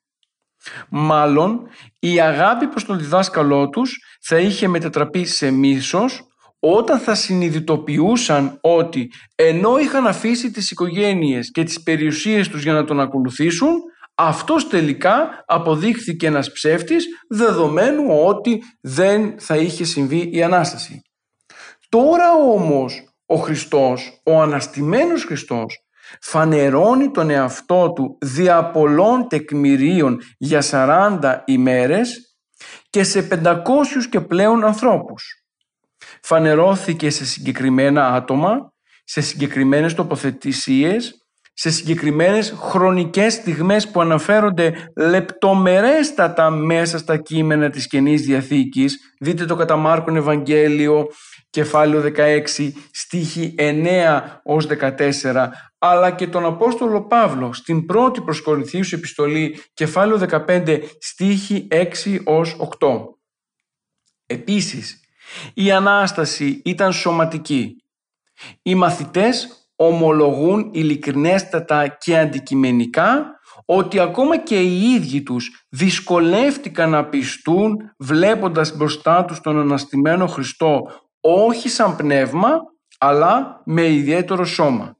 Μάλλον 0.89 1.67
η 1.99 2.21
αγάπη 2.21 2.67
προς 2.67 2.85
τον 2.85 2.97
διδάσκαλό 2.97 3.69
τους 3.69 3.97
θα 4.21 4.37
είχε 4.37 4.67
μετατραπεί 4.67 5.25
σε 5.25 5.51
μίσος 5.51 6.27
όταν 6.59 6.99
θα 6.99 7.15
συνειδητοποιούσαν 7.15 8.57
ότι 8.61 9.11
ενώ 9.35 9.77
είχαν 9.77 10.07
αφήσει 10.07 10.51
τις 10.51 10.71
οικογένειες 10.71 11.51
και 11.51 11.63
τις 11.63 11.83
περιουσίες 11.83 12.49
τους 12.49 12.63
για 12.63 12.73
να 12.73 12.83
τον 12.83 12.99
ακολουθήσουν 12.99 13.69
αυτός 14.15 14.67
τελικά 14.67 15.43
αποδείχθηκε 15.47 16.28
ένας 16.28 16.52
ψεύτης 16.52 17.06
δεδομένου 17.30 18.04
ότι 18.26 18.63
δεν 18.82 19.39
θα 19.39 19.56
είχε 19.56 19.84
συμβεί 19.84 20.30
η 20.32 20.43
Ανάσταση. 20.43 21.02
Τώρα 21.89 22.34
όμως 22.34 23.08
ο 23.26 23.36
Χριστός, 23.36 24.21
ο 24.26 24.41
αναστημένος 24.41 25.23
Χριστός, 25.23 25.84
φανερώνει 26.21 27.12
τον 27.12 27.30
εαυτό 27.30 27.93
του 27.93 28.17
δια 28.21 28.71
πολλών 28.71 29.28
τεκμηρίων 29.28 30.21
για 30.38 30.62
40 30.62 31.43
ημέρες 31.45 32.36
και 32.89 33.04
σε 33.04 33.21
500 33.21 34.08
και 34.10 34.21
πλέον 34.21 34.63
ανθρώπους. 34.63 35.23
Φανερώθηκε 36.21 37.10
σε 37.10 37.26
συγκεκριμένα 37.26 38.08
άτομα, 38.08 38.73
σε 39.04 39.21
συγκεκριμένες 39.21 39.93
τοποθετησίες 39.93 41.22
σε 41.53 41.69
συγκεκριμένες 41.71 42.53
χρονικές 42.57 43.33
στιγμές 43.33 43.89
που 43.89 44.01
αναφέρονται 44.01 44.91
λεπτομερέστατα 44.95 46.49
μέσα 46.49 46.97
στα 46.97 47.17
κείμενα 47.17 47.69
της 47.69 47.87
Καινής 47.87 48.21
Διαθήκης. 48.21 48.97
Δείτε 49.19 49.45
το 49.45 49.55
κατά 49.55 49.75
Μάρκον 49.75 50.15
Ευαγγέλιο, 50.15 51.07
κεφάλαιο 51.49 52.01
16, 52.01 52.73
στίχη 52.91 53.55
9 53.57 54.41
ως 54.43 54.65
14, 54.65 55.51
αλλά 55.77 56.11
και 56.11 56.27
τον 56.27 56.45
Απόστολο 56.45 57.07
Παύλο 57.07 57.53
στην 57.53 57.85
πρώτη 57.85 58.21
προς 58.21 58.41
Κορινθίους 58.41 58.93
επιστολή, 58.93 59.63
κεφάλαιο 59.73 60.17
15, 60.17 60.80
στίχη 60.99 61.67
6 61.71 62.21
ως 62.23 62.55
8. 62.80 63.17
Επίσης, 64.25 64.99
η 65.53 65.71
Ανάσταση 65.71 66.61
ήταν 66.65 66.93
σωματική. 66.93 67.75
Οι 68.61 68.75
μαθητές 68.75 69.62
ομολογούν 69.86 70.69
ειλικρινέστατα 70.73 71.88
και 71.88 72.19
αντικειμενικά 72.19 73.25
ότι 73.65 73.99
ακόμα 73.99 74.38
και 74.38 74.61
οι 74.61 74.93
ίδιοι 74.93 75.23
τους 75.23 75.65
δυσκολεύτηκαν 75.69 76.89
να 76.89 77.05
πιστούν 77.05 77.75
βλέποντας 77.97 78.77
μπροστά 78.77 79.25
τους 79.25 79.41
τον 79.41 79.59
αναστημένο 79.59 80.27
Χριστό 80.27 80.81
όχι 81.21 81.69
σαν 81.69 81.95
πνεύμα 81.95 82.59
αλλά 82.97 83.61
με 83.65 83.91
ιδιαίτερο 83.91 84.45
σώμα. 84.45 84.97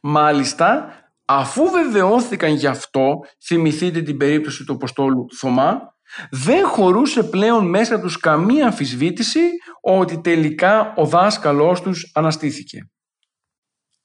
Μάλιστα, 0.00 0.88
αφού 1.24 1.70
βεβαιώθηκαν 1.70 2.50
γι' 2.54 2.66
αυτό, 2.66 3.18
θυμηθείτε 3.46 4.02
την 4.02 4.16
περίπτωση 4.16 4.64
του 4.64 4.72
Αποστόλου 4.72 5.26
Θωμά, 5.38 5.94
δεν 6.30 6.66
χωρούσε 6.66 7.22
πλέον 7.22 7.66
μέσα 7.68 8.00
τους 8.00 8.16
καμία 8.16 8.66
αμφισβήτηση 8.66 9.40
ότι 9.80 10.20
τελικά 10.20 10.94
ο 10.96 11.04
δάσκαλός 11.04 11.80
τους 11.80 12.10
αναστήθηκε 12.14 12.90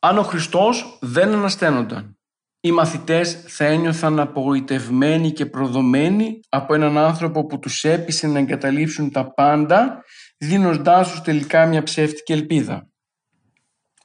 αν 0.01 0.17
ο 0.17 0.23
Χριστός 0.23 0.97
δεν 1.01 1.33
ανασταίνονταν 1.33 2.15
οι 2.63 2.71
μαθητές 2.71 3.43
θα 3.47 3.65
ένιωθαν 3.65 4.19
απογοητευμένοι 4.19 5.31
και 5.31 5.45
προδομένοι 5.45 6.39
από 6.49 6.73
έναν 6.73 6.97
άνθρωπο 6.97 7.45
που 7.45 7.59
τους 7.59 7.83
έπεισε 7.83 8.27
να 8.27 8.39
εγκαταλείψουν 8.39 9.11
τα 9.11 9.33
πάντα, 9.33 10.03
δίνοντάς 10.37 11.11
τους 11.11 11.21
τελικά 11.21 11.65
μια 11.65 11.83
ψεύτικη 11.83 12.31
ελπίδα. 12.31 12.89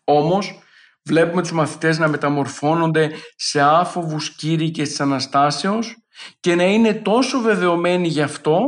Όμως, 0.05 0.59
βλέπουμε 1.05 1.43
τους 1.43 1.53
μαθητές 1.53 1.99
να 1.99 2.09
μεταμορφώνονται 2.09 3.11
σε 3.37 3.61
άφοβους 3.61 4.37
κήρυκες 4.37 4.89
της 4.89 5.01
Αναστάσεως 5.01 5.97
και 6.41 6.55
να 6.55 6.65
είναι 6.65 6.95
τόσο 6.95 7.41
βεβαιωμένοι 7.41 8.09
γι' 8.09 8.23
αυτό, 8.23 8.65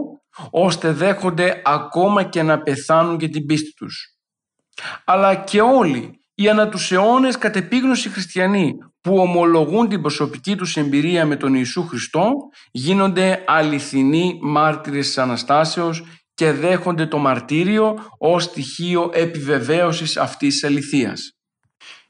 ώστε 0.50 0.92
δέχονται 0.92 1.62
ακόμα 1.64 2.22
και 2.22 2.42
να 2.42 2.62
πεθάνουν 2.62 3.18
για 3.18 3.28
την 3.28 3.46
πίστη 3.46 3.74
τους. 3.74 4.16
Αλλά 5.04 5.34
και 5.34 5.60
όλοι 5.60 6.17
οι 6.40 6.48
ανά 6.48 6.68
τους 6.68 6.92
αιώνες 6.92 7.38
κατεπίγνωση 7.38 8.08
χριστιανοί 8.08 8.78
που 9.00 9.18
ομολογούν 9.18 9.88
την 9.88 10.00
προσωπική 10.00 10.56
τους 10.56 10.76
εμπειρία 10.76 11.26
με 11.26 11.36
τον 11.36 11.54
Ιησού 11.54 11.86
Χριστό 11.86 12.32
γίνονται 12.70 13.44
αληθινοί 13.46 14.38
μάρτυρες 14.42 15.06
της 15.06 15.18
Αναστάσεως 15.18 16.04
και 16.34 16.52
δέχονται 16.52 17.06
το 17.06 17.18
μαρτύριο 17.18 17.98
ως 18.18 18.42
στοιχείο 18.42 19.10
επιβεβαίωσης 19.12 20.16
αυτής 20.16 20.54
της 20.54 20.64
αληθείας. 20.64 21.32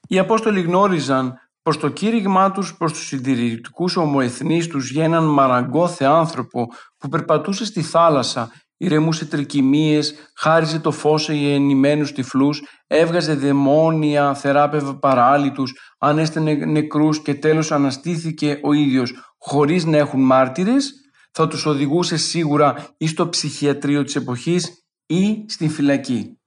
Οι 0.09 0.19
Απόστολοι 0.19 0.61
γνώριζαν 0.61 1.35
πως 1.63 1.79
το 1.79 1.89
κήρυγμά 1.89 2.51
τους 2.51 2.77
προς 2.77 2.93
τους 2.93 3.07
συντηρητικούς 3.07 3.97
ομοεθνείς 3.97 4.67
τους 4.67 4.91
για 4.91 5.05
έναν 5.05 5.25
μαραγκό 5.25 5.89
θεάνθρωπο 5.89 6.67
που 6.99 7.09
περπατούσε 7.09 7.65
στη 7.65 7.83
θάλασσα 7.83 8.51
ηρεμούσε 8.79 9.25
τρικυμίες, 9.25 10.15
χάριζε 10.37 10.79
το 10.79 10.91
φως 10.91 11.23
σε 11.23 11.35
γεννημένους 11.35 12.13
τυφλούς, 12.13 12.63
έβγαζε 12.87 13.35
δαιμόνια, 13.35 14.35
θεράπευε 14.35 14.93
παράλυτους, 14.93 15.73
ανέστενε 15.99 16.55
νεκρούς 16.55 17.23
και 17.23 17.35
τέλος 17.35 17.73
αναστήθηκε 17.73 18.61
ο 18.63 18.73
ίδιος 18.73 19.13
χωρίς 19.39 19.85
να 19.85 19.97
έχουν 19.97 20.21
μάρτυρες, 20.21 20.93
θα 21.33 21.49
τους 21.49 21.67
οδηγούσε 21.67 22.17
σίγουρα 22.17 22.95
ή 22.97 23.07
στο 23.07 23.29
ψυχιατρίο 23.29 24.05
της 24.05 24.17
εποχής 24.17 24.71
ή 25.07 25.45
στην 25.49 25.71
φυλακή. 25.71 26.39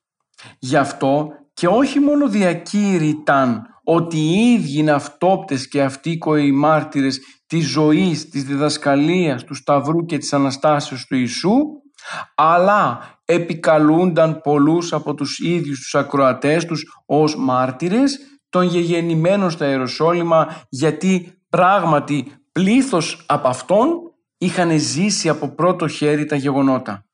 Γι' 0.60 0.78
αυτό 0.78 1.28
και 1.54 1.68
όχι 1.68 2.00
μόνο 2.00 2.30
διακήρυταν 2.30 3.66
ότι 3.84 4.18
οι 4.18 4.54
ίδιοι 4.54 4.78
είναι 4.78 4.92
αυτόπτες 4.92 5.68
και 5.68 5.82
αυτοί 5.82 6.18
μάρτυρες 6.54 7.20
της 7.48 7.68
ζωής, 7.68 8.30
της 8.30 8.44
διδασκαλίας, 8.44 9.44
του 9.44 9.54
Σταυρού 9.54 10.06
και 10.06 10.18
της 10.18 10.34
Αναστάσεως 10.34 11.06
του 11.06 11.16
Ιησού, 11.16 11.58
αλλά 12.36 13.00
επικαλούνταν 13.26 14.42
πολλούς 14.42 14.94
από 14.94 15.14
τους 15.14 15.40
ίδιους 15.40 15.80
τους 15.80 15.96
ακροατές 15.96 16.66
τους 16.66 17.02
ως 17.06 17.36
μάρτυρες 17.36 18.20
των 18.50 18.64
γεγεννημένων 18.64 19.50
στα 19.50 19.68
Ιεροσόλυμα 19.68 20.66
γιατί 20.70 21.42
πράγματι 21.50 22.34
πλήθος 22.52 23.26
από 23.28 23.48
αυτόν 23.48 23.88
είχαν 24.38 24.80
ζήσει 24.80 25.30
από 25.30 25.50
πρώτο 25.50 25.88
χέρι 25.88 26.26
τα 26.26 26.36
γεγονότα. 26.36 27.06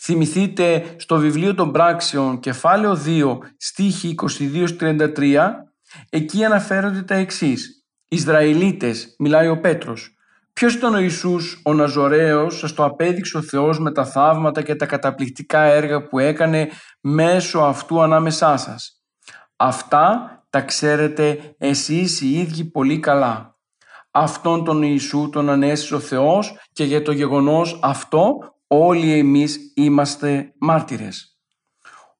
Θυμηθείτε 0.00 0.94
στο 0.96 1.16
βιβλίο 1.16 1.54
των 1.54 1.72
πράξεων 1.72 2.40
κεφάλαιο 2.40 2.98
2 3.06 3.38
στίχη 3.56 4.14
22-33 4.80 5.50
εκεί 6.10 6.44
αναφέρονται 6.44 7.02
τα 7.02 7.14
εξής 7.14 7.78
Ισραηλίτες 8.08 9.14
μιλάει 9.18 9.48
ο 9.48 9.60
Πέτρος 9.60 10.17
Ποιος 10.58 10.74
ήταν 10.74 10.94
ο 10.94 10.98
Ιησούς, 10.98 11.60
ο 11.64 11.74
Ναζωραίος, 11.74 12.58
σας 12.58 12.72
το 12.72 12.84
απέδειξε 12.84 13.36
ο 13.36 13.42
Θεός 13.42 13.78
με 13.78 13.92
τα 13.92 14.04
θαύματα 14.04 14.62
και 14.62 14.74
τα 14.74 14.86
καταπληκτικά 14.86 15.60
έργα 15.60 16.06
που 16.06 16.18
έκανε 16.18 16.70
μέσω 17.00 17.58
αυτού 17.58 18.02
ανάμεσά 18.02 18.56
σας. 18.56 19.02
Αυτά 19.56 20.32
τα 20.50 20.60
ξέρετε 20.60 21.54
εσείς 21.58 22.20
οι 22.20 22.38
ίδιοι 22.38 22.64
πολύ 22.64 22.98
καλά. 22.98 23.56
Αυτόν 24.10 24.64
τον 24.64 24.82
Ιησού 24.82 25.28
τον 25.32 25.50
ανέστησε 25.50 25.94
ο 25.94 26.00
Θεός 26.00 26.56
και 26.72 26.84
για 26.84 27.02
το 27.02 27.12
γεγονός 27.12 27.78
αυτό 27.82 28.38
όλοι 28.66 29.18
εμείς 29.18 29.72
είμαστε 29.76 30.52
μάρτυρες. 30.58 31.38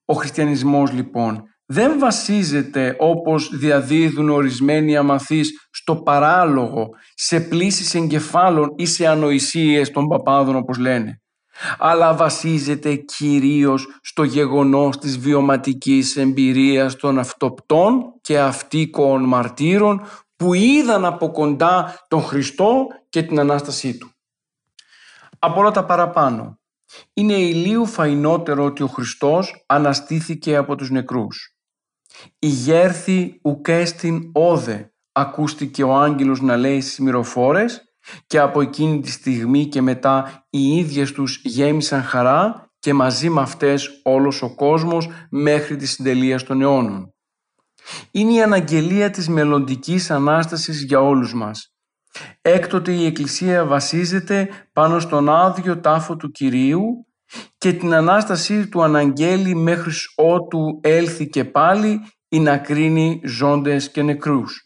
Ο 0.05 0.14
χριστιανισμός 0.14 0.93
λοιπόν 0.93 1.43
δεν 1.70 1.98
βασίζεται 1.98 2.96
όπως 2.98 3.50
διαδίδουν 3.58 4.30
ορισμένοι 4.30 4.96
αμαθείς 4.96 5.68
στο 5.70 5.96
παράλογο, 5.96 6.88
σε 7.14 7.40
πλήσεις 7.40 7.94
εγκεφάλων 7.94 8.72
ή 8.76 8.86
σε 8.86 9.06
ανοησίες 9.06 9.90
των 9.90 10.06
παπάδων 10.06 10.56
όπως 10.56 10.78
λένε 10.78 11.20
αλλά 11.78 12.14
βασίζεται 12.14 12.94
κυρίως 12.94 13.98
στο 14.02 14.22
γεγονός 14.22 14.98
της 14.98 15.18
βιωματικής 15.18 16.16
εμπειρίας 16.16 16.96
των 16.96 17.18
αυτοπτών 17.18 18.14
και 18.20 18.40
αυτίκων 18.40 19.24
μαρτύρων 19.24 20.06
που 20.36 20.54
είδαν 20.54 21.04
από 21.04 21.30
κοντά 21.30 22.04
τον 22.08 22.22
Χριστό 22.22 22.86
και 23.08 23.22
την 23.22 23.38
Ανάστασή 23.38 23.98
Του. 23.98 24.10
Από 25.38 25.60
όλα 25.60 25.70
τα 25.70 25.84
παραπάνω, 25.84 26.58
είναι 27.12 27.32
ηλίου 27.32 27.86
φαϊνότερο 27.86 28.64
ότι 28.64 28.82
ο 28.82 28.86
Χριστός 28.86 29.64
αναστήθηκε 29.66 30.56
από 30.56 30.74
τους 30.74 30.90
νεκρούς. 30.90 31.57
«Η 32.38 32.46
γέρθη 32.46 33.40
ουκέστην 33.42 34.30
όδε» 34.32 34.92
ακούστηκε 35.12 35.82
ο 35.82 35.94
άγγελος 35.94 36.40
να 36.40 36.56
λέει 36.56 36.80
στις 36.80 36.98
μυροφόρες 36.98 37.82
και 38.26 38.38
από 38.38 38.60
εκείνη 38.60 39.00
τη 39.00 39.10
στιγμή 39.10 39.66
και 39.66 39.82
μετά 39.82 40.46
οι 40.50 40.76
ίδιες 40.76 41.12
τους 41.12 41.40
γέμισαν 41.44 42.02
χαρά 42.02 42.72
και 42.78 42.94
μαζί 42.94 43.30
με 43.30 43.40
αυτές 43.40 44.00
όλος 44.04 44.42
ο 44.42 44.54
κόσμος 44.54 45.08
μέχρι 45.30 45.76
τη 45.76 45.86
συντελεία 45.86 46.44
των 46.44 46.60
αιώνων. 46.60 47.14
Είναι 48.10 48.32
η 48.32 48.42
αναγγελία 48.42 49.10
της 49.10 49.28
μελλοντικής 49.28 50.10
Ανάστασης 50.10 50.82
για 50.82 51.00
όλους 51.00 51.34
μας. 51.34 51.72
Έκτοτε 52.42 52.92
η 52.92 53.06
Εκκλησία 53.06 53.64
βασίζεται 53.64 54.48
πάνω 54.72 55.00
στον 55.00 55.28
άδειο 55.28 55.80
τάφο 55.80 56.16
του 56.16 56.30
Κυρίου 56.30 57.07
και 57.59 57.72
την 57.72 57.95
Ανάστασή 57.95 58.68
του 58.68 58.83
αναγγέλει 58.83 59.55
μέχρι 59.55 59.93
ότου 60.16 60.81
έλθει 60.83 61.29
και 61.29 61.45
πάλι 61.45 62.01
ή 62.29 62.41
να 62.41 62.59
κρίνει 62.59 63.20
ζώντες 63.24 63.91
και 63.91 64.03
νεκρούς. 64.03 64.62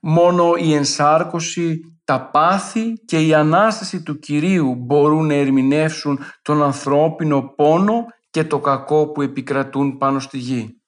Μόνο 0.00 0.54
η 0.56 0.74
ενσάρκωση, 0.74 1.80
τα 2.04 2.30
πάθη 2.30 2.92
και 2.92 3.26
η 3.26 3.34
Ανάσταση 3.34 4.02
του 4.02 4.18
Κυρίου 4.18 4.74
μπορούν 4.74 5.26
να 5.26 5.34
ερμηνεύσουν 5.34 6.20
τον 6.42 6.62
ανθρώπινο 6.62 7.42
πόνο 7.42 8.06
και 8.30 8.44
το 8.44 8.58
κακό 8.58 9.12
που 9.12 9.22
επικρατούν 9.22 9.98
πάνω 9.98 10.18
στη 10.18 10.38
γη. 10.38 10.82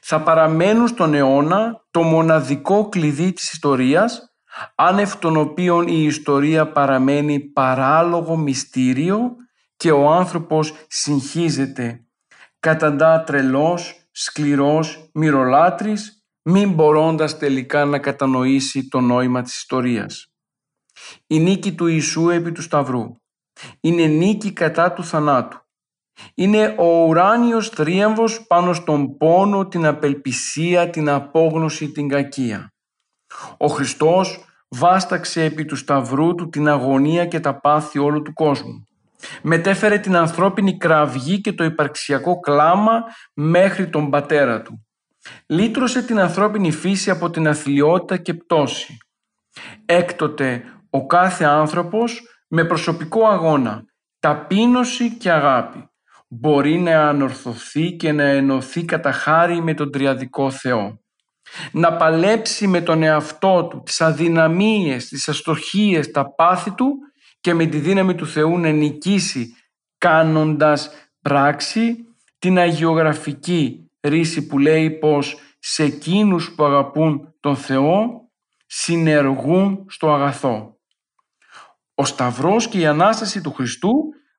Θα 0.00 0.20
παραμένουν 0.20 0.88
στον 0.88 1.14
αιώνα 1.14 1.84
το 1.90 2.02
μοναδικό 2.02 2.88
κλειδί 2.88 3.32
της 3.32 3.52
ιστορίας, 3.52 4.20
άνευ 4.74 5.14
των 5.14 5.36
οποίων 5.36 5.88
η 5.88 6.02
ιστορία 6.04 6.72
παραμένει 6.72 7.40
παράλογο 7.40 8.36
μυστήριο 8.36 9.36
και 9.82 9.90
ο 9.90 10.10
άνθρωπος 10.10 10.74
συγχύζεται, 10.88 12.06
καταντά 12.60 13.24
τρελός, 13.24 14.08
σκληρός, 14.10 15.10
μυρολάτρης 15.14 16.24
μην 16.42 16.72
μπορώντας 16.72 17.38
τελικά 17.38 17.84
να 17.84 17.98
κατανοήσει 17.98 18.88
το 18.88 19.00
νόημα 19.00 19.42
της 19.42 19.56
ιστορίας. 19.56 20.32
Η 21.26 21.40
νίκη 21.40 21.74
του 21.74 21.86
Ιησού 21.86 22.28
επί 22.28 22.52
του 22.52 22.62
Σταυρού 22.62 23.16
είναι 23.80 24.06
νίκη 24.06 24.52
κατά 24.52 24.92
του 24.92 25.04
θανάτου. 25.04 25.60
Είναι 26.34 26.74
ο 26.78 27.06
ουράνιος 27.06 27.68
θρίαμβος 27.68 28.46
πάνω 28.46 28.72
στον 28.72 29.16
πόνο, 29.16 29.66
την 29.66 29.86
απελπισία, 29.86 30.90
την 30.90 31.08
απόγνωση, 31.08 31.92
την 31.92 32.08
κακία. 32.08 32.72
Ο 33.56 33.66
Χριστός 33.66 34.44
βάσταξε 34.68 35.44
επί 35.44 35.64
του 35.64 35.76
Σταυρού 35.76 36.34
του 36.34 36.48
την 36.48 36.68
αγωνία 36.68 37.26
και 37.26 37.40
τα 37.40 37.60
πάθη 37.60 37.98
όλου 37.98 38.22
του 38.22 38.32
κόσμου. 38.32 38.86
Μετέφερε 39.42 39.98
την 39.98 40.16
ανθρώπινη 40.16 40.76
κραυγή 40.76 41.40
και 41.40 41.52
το 41.52 41.64
υπαρξιακό 41.64 42.40
κλάμα 42.40 43.02
μέχρι 43.34 43.88
τον 43.88 44.10
πατέρα 44.10 44.62
του. 44.62 44.86
Λύτρωσε 45.46 46.02
την 46.02 46.20
ανθρώπινη 46.20 46.72
φύση 46.72 47.10
από 47.10 47.30
την 47.30 47.48
αθλειότητα 47.48 48.16
και 48.16 48.34
πτώση. 48.34 48.96
Έκτοτε 49.84 50.64
ο 50.90 51.06
κάθε 51.06 51.44
άνθρωπος 51.44 52.22
με 52.48 52.64
προσωπικό 52.64 53.26
αγώνα, 53.26 53.84
ταπείνωση 54.18 55.16
και 55.16 55.30
αγάπη 55.30 55.86
μπορεί 56.28 56.78
να 56.78 57.08
ανορθωθεί 57.08 57.96
και 57.96 58.12
να 58.12 58.22
ενωθεί 58.22 58.84
κατά 58.84 59.12
χάρη 59.12 59.62
με 59.62 59.74
τον 59.74 59.92
Τριαδικό 59.92 60.50
Θεό. 60.50 61.00
Να 61.72 61.96
παλέψει 61.96 62.66
με 62.66 62.80
τον 62.80 63.02
εαυτό 63.02 63.66
του, 63.70 63.82
τις 63.82 64.00
αδυναμίες, 64.00 65.08
τις 65.08 65.28
αστοχίες, 65.28 66.10
τα 66.10 66.34
πάθη 66.34 66.70
του 66.70 66.94
και 67.42 67.54
με 67.54 67.66
τη 67.66 67.78
δύναμη 67.78 68.14
του 68.14 68.26
Θεού 68.26 68.58
να 68.58 68.70
νικήσει 68.70 69.56
κάνοντας 69.98 70.90
πράξη 71.22 71.96
την 72.38 72.58
αγιογραφική 72.58 73.90
ρίση 74.00 74.46
που 74.46 74.58
λέει 74.58 74.90
πως 74.90 75.36
σε 75.58 75.82
εκείνους 75.82 76.54
που 76.54 76.64
αγαπούν 76.64 77.34
τον 77.40 77.56
Θεό 77.56 78.28
συνεργούν 78.66 79.86
στο 79.88 80.12
αγαθό. 80.12 80.76
Ο 81.94 82.04
Σταυρός 82.04 82.68
και 82.68 82.78
η 82.78 82.86
Ανάσταση 82.86 83.40
του 83.40 83.52
Χριστού 83.52 83.92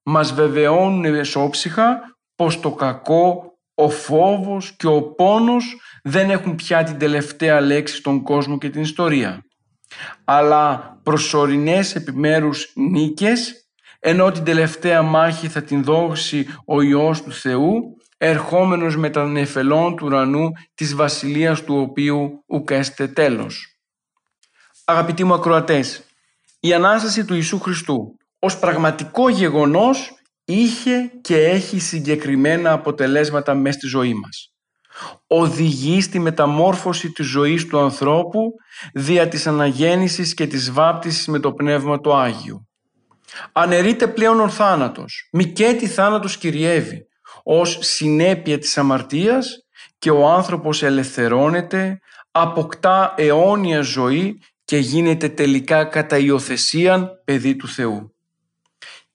μας 0.04 0.34
βεβαιώνουν 0.34 1.06
εσόψυχα 1.06 2.18
πως 2.36 2.60
το 2.60 2.72
κακό 2.72 3.58
ο 3.74 3.90
φόβος 3.90 4.76
και 4.76 4.88
ο 4.88 5.02
πόνος 5.02 5.80
δεν 6.04 6.30
έχουν 6.30 6.56
πια 6.56 6.84
την 6.84 6.98
τελευταία 6.98 7.62
λέξη 7.62 7.96
στον 7.96 8.22
κόσμο 8.24 8.58
και 8.58 8.70
την 8.70 8.82
ιστορία. 8.82 9.46
Αλλά 10.24 10.93
προσωρινές 11.04 11.96
επιμέρους 11.96 12.72
νίκες, 12.76 13.68
ενώ 14.00 14.32
την 14.32 14.44
τελευταία 14.44 15.02
μάχη 15.02 15.48
θα 15.48 15.62
την 15.62 15.84
δώσει 15.84 16.48
ο 16.66 16.82
Υιός 16.82 17.24
του 17.24 17.32
Θεού, 17.32 17.98
ερχόμενος 18.18 18.98
με 18.98 19.10
τα 19.10 19.26
νεφελών 19.26 19.96
του 19.96 20.06
ουρανού 20.06 20.52
της 20.76 20.96
βασιλείας 20.96 21.64
του 21.64 21.76
οποίου 21.78 22.44
ουκέστε 22.48 23.08
τέλος. 23.08 23.78
Αγαπητοί 24.86 25.24
μου 25.24 25.34
ακροατές, 25.34 26.04
η 26.60 26.74
Ανάσταση 26.74 27.26
του 27.26 27.34
Ιησού 27.34 27.60
Χριστού 27.60 28.18
ως 28.40 28.60
πραγματικό 28.60 29.30
γεγονός 29.30 30.14
είχε 30.46 31.12
και 31.22 31.38
έχει 31.38 31.80
συγκεκριμένα 31.80 32.72
αποτελέσματα 32.72 33.54
μέσα 33.54 33.78
στη 33.78 33.88
ζωή 33.88 34.14
μας. 34.14 34.53
Οδηγεί 35.28 36.02
στη 36.02 36.20
μεταμόρφωση 36.20 37.12
της 37.12 37.26
ζωής 37.26 37.68
του 37.68 37.80
ανθρώπου 37.80 38.54
δια 38.94 39.28
της 39.28 39.48
αναγέννησης 39.48 40.34
και 40.34 40.48
της 40.48 40.72
βάπτισης 40.72 41.28
με 41.28 41.40
το 41.40 41.54
Πνεύμα 41.54 42.00
του 42.00 42.14
Άγιο. 42.14 42.68
Αναιρείται 43.52 44.08
πλέον 44.08 44.40
ο 44.40 44.50
θάνατος, 44.50 45.30
μικέτη 45.32 45.88
θάνατος 45.88 46.38
κυριεύει, 46.38 47.08
ως 47.44 47.78
συνέπεια 47.82 48.58
της 48.58 48.78
αμαρτίας 48.78 49.66
και 49.98 50.12
ο 50.12 50.30
άνθρωπος 50.30 50.84
ελευθερώνεται, 50.84 52.00
αποκτά 52.32 53.14
αιώνια 53.18 53.82
ζωή 53.82 54.42
και 54.64 54.78
γίνεται 54.78 55.30
τελικά 55.30 55.86
κατά 55.86 56.18
υιοθεσίαν 56.18 57.10
παιδί 57.24 57.56
του 57.56 57.68
Θεού. 57.68 58.13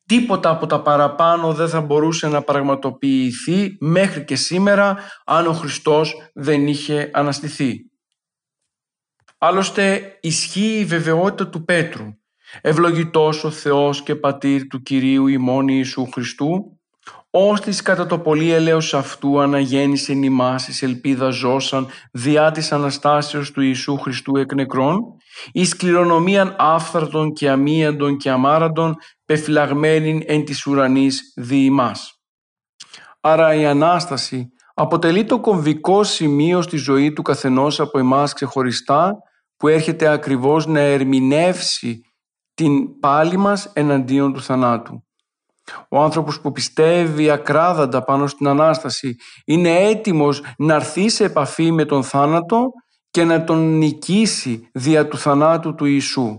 Τίποτα 0.08 0.50
από 0.50 0.66
τα 0.66 0.82
παραπάνω 0.82 1.52
δεν 1.52 1.68
θα 1.68 1.80
μπορούσε 1.80 2.28
να 2.28 2.42
πραγματοποιηθεί 2.42 3.76
μέχρι 3.80 4.24
και 4.24 4.36
σήμερα 4.36 4.96
αν 5.24 5.46
ο 5.46 5.52
Χριστός 5.52 6.30
δεν 6.34 6.66
είχε 6.66 7.10
αναστηθεί. 7.12 7.90
Άλλωστε 9.38 10.18
ισχύει 10.20 10.78
η 10.78 10.84
βεβαιότητα 10.84 11.50
του 11.50 11.64
Πέτρου. 11.64 12.06
Ευλογητός 12.60 13.44
ο 13.44 13.50
Θεός 13.50 14.02
και 14.02 14.14
Πατήρ 14.14 14.66
του 14.66 14.82
Κυρίου 14.82 15.26
ημών 15.26 15.68
Ιησού 15.68 16.08
Χριστού 16.12 16.78
Όστις 17.30 17.82
κατά 17.82 18.06
το 18.06 18.18
πολύ 18.18 18.50
ελέος 18.50 18.94
αυτού 18.94 19.40
αναγέννησε 19.40 20.12
ημάς 20.12 20.68
εις 20.68 20.82
ελπίδα 20.82 21.30
ζώσαν 21.30 21.86
διά 22.12 22.50
της 22.50 22.72
Αναστάσεως 22.72 23.50
του 23.50 23.60
Ιησού 23.60 23.98
Χριστού 23.98 24.36
εκ 24.36 24.54
νεκρών, 24.54 25.00
εις 25.52 25.76
κληρονομίαν 25.76 26.56
άφθαρτον 26.58 27.32
και 27.32 27.50
αμίαντον 27.50 28.16
και 28.16 28.30
αμάραντον 28.30 28.96
πεφυλαγμένην 29.28 30.22
εν 30.26 30.44
της 30.44 30.66
ουρανής 30.66 31.32
δι 31.36 31.64
ημάς. 31.64 32.12
Άρα 33.20 33.54
η 33.54 33.66
Ανάσταση 33.66 34.46
αποτελεί 34.74 35.24
το 35.24 35.40
κομβικό 35.40 36.04
σημείο 36.04 36.62
στη 36.62 36.76
ζωή 36.76 37.12
του 37.12 37.22
καθενός 37.22 37.80
από 37.80 37.98
εμάς 37.98 38.32
ξεχωριστά 38.32 39.14
που 39.56 39.68
έρχεται 39.68 40.08
ακριβώς 40.08 40.66
να 40.66 40.80
ερμηνεύσει 40.80 42.00
την 42.54 42.98
πάλη 42.98 43.36
μας 43.36 43.70
εναντίον 43.72 44.32
του 44.32 44.42
θανάτου. 44.42 45.02
Ο 45.88 46.02
άνθρωπος 46.02 46.40
που 46.40 46.52
πιστεύει 46.52 47.30
ακράδαντα 47.30 48.04
πάνω 48.04 48.26
στην 48.26 48.46
Ανάσταση 48.48 49.14
είναι 49.44 49.78
έτοιμος 49.78 50.42
να 50.58 50.74
έρθει 50.74 51.08
σε 51.08 51.24
επαφή 51.24 51.72
με 51.72 51.84
τον 51.84 52.02
θάνατο 52.02 52.66
και 53.10 53.24
να 53.24 53.44
τον 53.44 53.78
νικήσει 53.78 54.68
δια 54.72 55.08
του 55.08 55.18
θανάτου 55.18 55.74
του 55.74 55.84
Ιησού. 55.84 56.38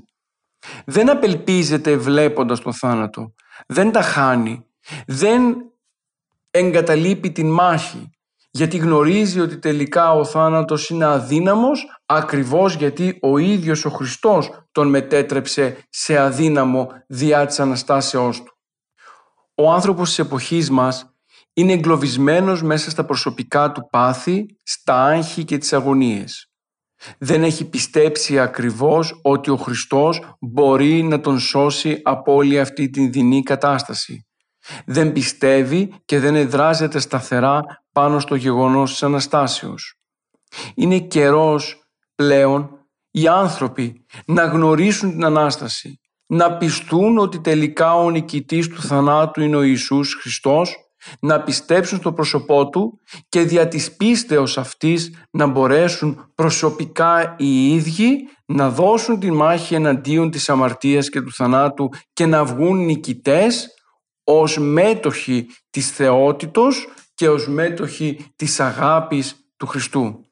Δεν 0.86 1.10
απελπίζεται 1.10 1.96
βλέποντας 1.96 2.60
τον 2.60 2.74
θάνατο, 2.74 3.34
δεν 3.68 3.92
τα 3.92 4.02
χάνει, 4.02 4.66
δεν 5.08 5.56
εγκαταλείπει 6.52 7.32
την 7.32 7.50
μάχη, 7.50 8.10
γιατί 8.52 8.78
γνωρίζει 8.78 9.40
ότι 9.40 9.60
τελικά 9.60 10.12
ο 10.14 10.26
θάνατος 10.26 10.90
είναι 10.90 11.06
αδύναμος 11.06 12.02
ακριβώς 12.06 12.76
γιατί 12.76 13.18
ο 13.22 13.38
ίδιος 13.38 13.86
ο 13.86 13.90
Χριστός 13.90 14.50
τον 14.72 14.88
μετέτρεψε 14.88 15.78
σε 15.90 16.18
αδύναμο 16.18 16.92
διά 17.08 17.46
της 17.46 17.60
Αναστάσεώς 17.60 18.44
του. 18.44 18.54
Ο 19.56 19.72
άνθρωπος 19.72 20.08
της 20.08 20.20
εποχής 20.20 20.70
μας 20.70 21.14
είναι 21.54 21.74
εγκλωβισμένος 21.74 22.64
μέσα 22.64 22.90
στα 22.90 23.06
προσωπικά 23.06 23.72
του 23.72 23.88
πάθη, 23.90 24.60
στα 24.64 25.06
άγχη 25.06 25.44
και 25.44 25.58
τις 25.58 25.74
αγωνίες. 25.74 26.49
Δεν 27.18 27.44
έχει 27.44 27.70
πιστέψει 27.70 28.40
ακριβώς 28.40 29.20
ότι 29.22 29.50
ο 29.50 29.56
Χριστός 29.56 30.36
μπορεί 30.40 31.04
να 31.04 31.20
τον 31.20 31.40
σώσει 31.40 32.02
από 32.04 32.34
όλη 32.34 32.60
αυτή 32.60 32.90
την 32.90 33.12
δεινή 33.12 33.44
κατάσταση. 33.44 34.28
Δεν 34.86 35.12
πιστεύει 35.12 35.94
και 36.06 36.20
δεν 36.20 36.36
εδράζεται 36.36 37.00
σταθερά 37.00 37.62
πάνω 37.92 38.20
στο 38.20 38.36
γεγονός 38.36 38.92
της 38.92 39.04
Αναστάσεως. 39.04 40.00
Είναι 40.76 41.00
καιρός 41.00 41.84
πλέον 42.16 42.80
οι 43.12 43.28
άνθρωποι 43.28 44.06
να 44.26 44.46
γνωρίσουν 44.46 45.12
την 45.12 45.26
Ανάσταση, 45.26 46.00
να 46.26 46.58
πιστούν 46.58 47.18
ότι 47.18 47.40
τελικά 47.40 47.96
ο 47.96 48.10
νικητής 48.10 48.68
του 48.68 48.82
θανάτου 48.82 49.42
είναι 49.42 49.56
ο 49.56 49.62
Ιησούς 49.62 50.18
Χριστός, 50.22 50.76
να 51.20 51.42
πιστέψουν 51.42 51.98
στο 51.98 52.14
πρόσωπό 52.14 52.70
Του 52.70 53.00
και 53.30 53.42
δια 53.42 53.68
της 53.68 53.96
πίστεως 53.96 54.58
αυτής 54.58 55.14
να 55.32 55.46
μπορέσουν 55.46 56.32
προσωπικά 56.36 57.36
οι 57.38 57.74
ίδιοι 57.74 58.28
να 58.46 58.70
δώσουν 58.70 59.20
τη 59.20 59.32
μάχη 59.32 59.76
εναντίον 59.76 60.32
της 60.32 60.50
αμαρτίας 60.50 61.10
και 61.10 61.22
του 61.22 61.34
θανάτου 61.34 61.90
και 62.14 62.26
να 62.26 62.46
βγουν 62.46 62.86
νικητές 62.86 63.68
ως 64.24 64.58
μέτοχοι 64.58 65.48
της 65.70 65.92
θεότητος 65.92 66.88
και 67.16 67.30
ως 67.30 67.48
μέτοχοι 67.48 68.26
της 68.36 68.60
αγάπης 68.60 69.36
του 69.58 69.68
Χριστού. 69.68 70.26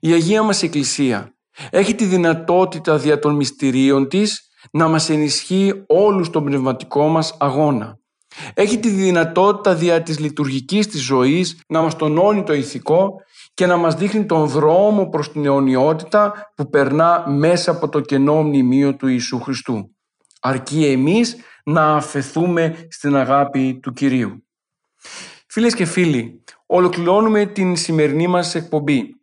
Η 0.00 0.12
Αγία 0.12 0.42
μας 0.42 0.62
Εκκλησία 0.62 1.34
έχει 1.70 1.94
τη 1.94 2.04
δυνατότητα 2.04 2.98
δια 2.98 3.18
των 3.18 3.34
μυστηρίων 3.34 4.08
της 4.08 4.50
να 4.72 4.88
μας 4.88 5.08
ενισχύει 5.10 5.84
όλους 5.86 6.30
τον 6.30 6.44
πνευματικό 6.44 7.08
μας 7.08 7.36
αγώνα. 7.38 7.99
Έχει 8.54 8.78
τη 8.78 8.88
δυνατότητα 8.88 9.74
δια 9.74 10.02
της 10.02 10.18
λειτουργικής 10.18 10.86
της 10.86 11.02
ζωής 11.02 11.60
να 11.68 11.80
μας 11.80 11.96
τονώνει 11.96 12.42
το 12.42 12.52
ηθικό 12.52 13.14
και 13.54 13.66
να 13.66 13.76
μας 13.76 13.94
δείχνει 13.94 14.26
τον 14.26 14.46
δρόμο 14.46 15.08
προς 15.08 15.32
την 15.32 15.44
αιωνιότητα 15.44 16.52
που 16.54 16.68
περνά 16.70 17.24
μέσα 17.28 17.70
από 17.70 17.88
το 17.88 18.00
κενό 18.00 18.42
μνημείο 18.42 18.96
του 18.96 19.06
Ιησού 19.06 19.40
Χριστού. 19.40 19.96
Αρκεί 20.40 20.86
εμείς 20.86 21.36
να 21.64 21.96
αφαιθούμε 21.96 22.86
στην 22.90 23.16
αγάπη 23.16 23.78
του 23.82 23.92
Κυρίου. 23.92 24.44
Φίλες 25.46 25.74
και 25.74 25.84
φίλοι, 25.84 26.44
ολοκληρώνουμε 26.66 27.46
την 27.46 27.76
σημερινή 27.76 28.26
μας 28.26 28.54
εκπομπή 28.54 29.20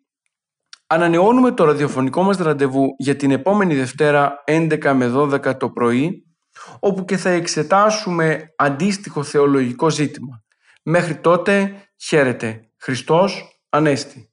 Ανανεώνουμε 0.89 1.51
το 1.51 1.63
ραδιοφωνικό 1.63 2.23
μας 2.23 2.37
ραντεβού 2.37 2.95
για 2.97 3.15
την 3.15 3.31
επόμενη 3.31 3.75
Δευτέρα 3.75 4.43
11 4.47 4.93
με 4.95 5.11
12 5.15 5.57
το 5.57 5.69
πρωί, 5.69 6.26
όπου 6.79 7.05
και 7.05 7.17
θα 7.17 7.29
εξετάσουμε 7.29 8.53
αντίστοιχο 8.55 9.23
θεολογικό 9.23 9.89
ζήτημα. 9.89 10.43
Μέχρι 10.83 11.15
τότε 11.15 11.81
χαίρετε. 11.97 12.69
Χριστός 12.77 13.61
Ανέστη. 13.69 14.31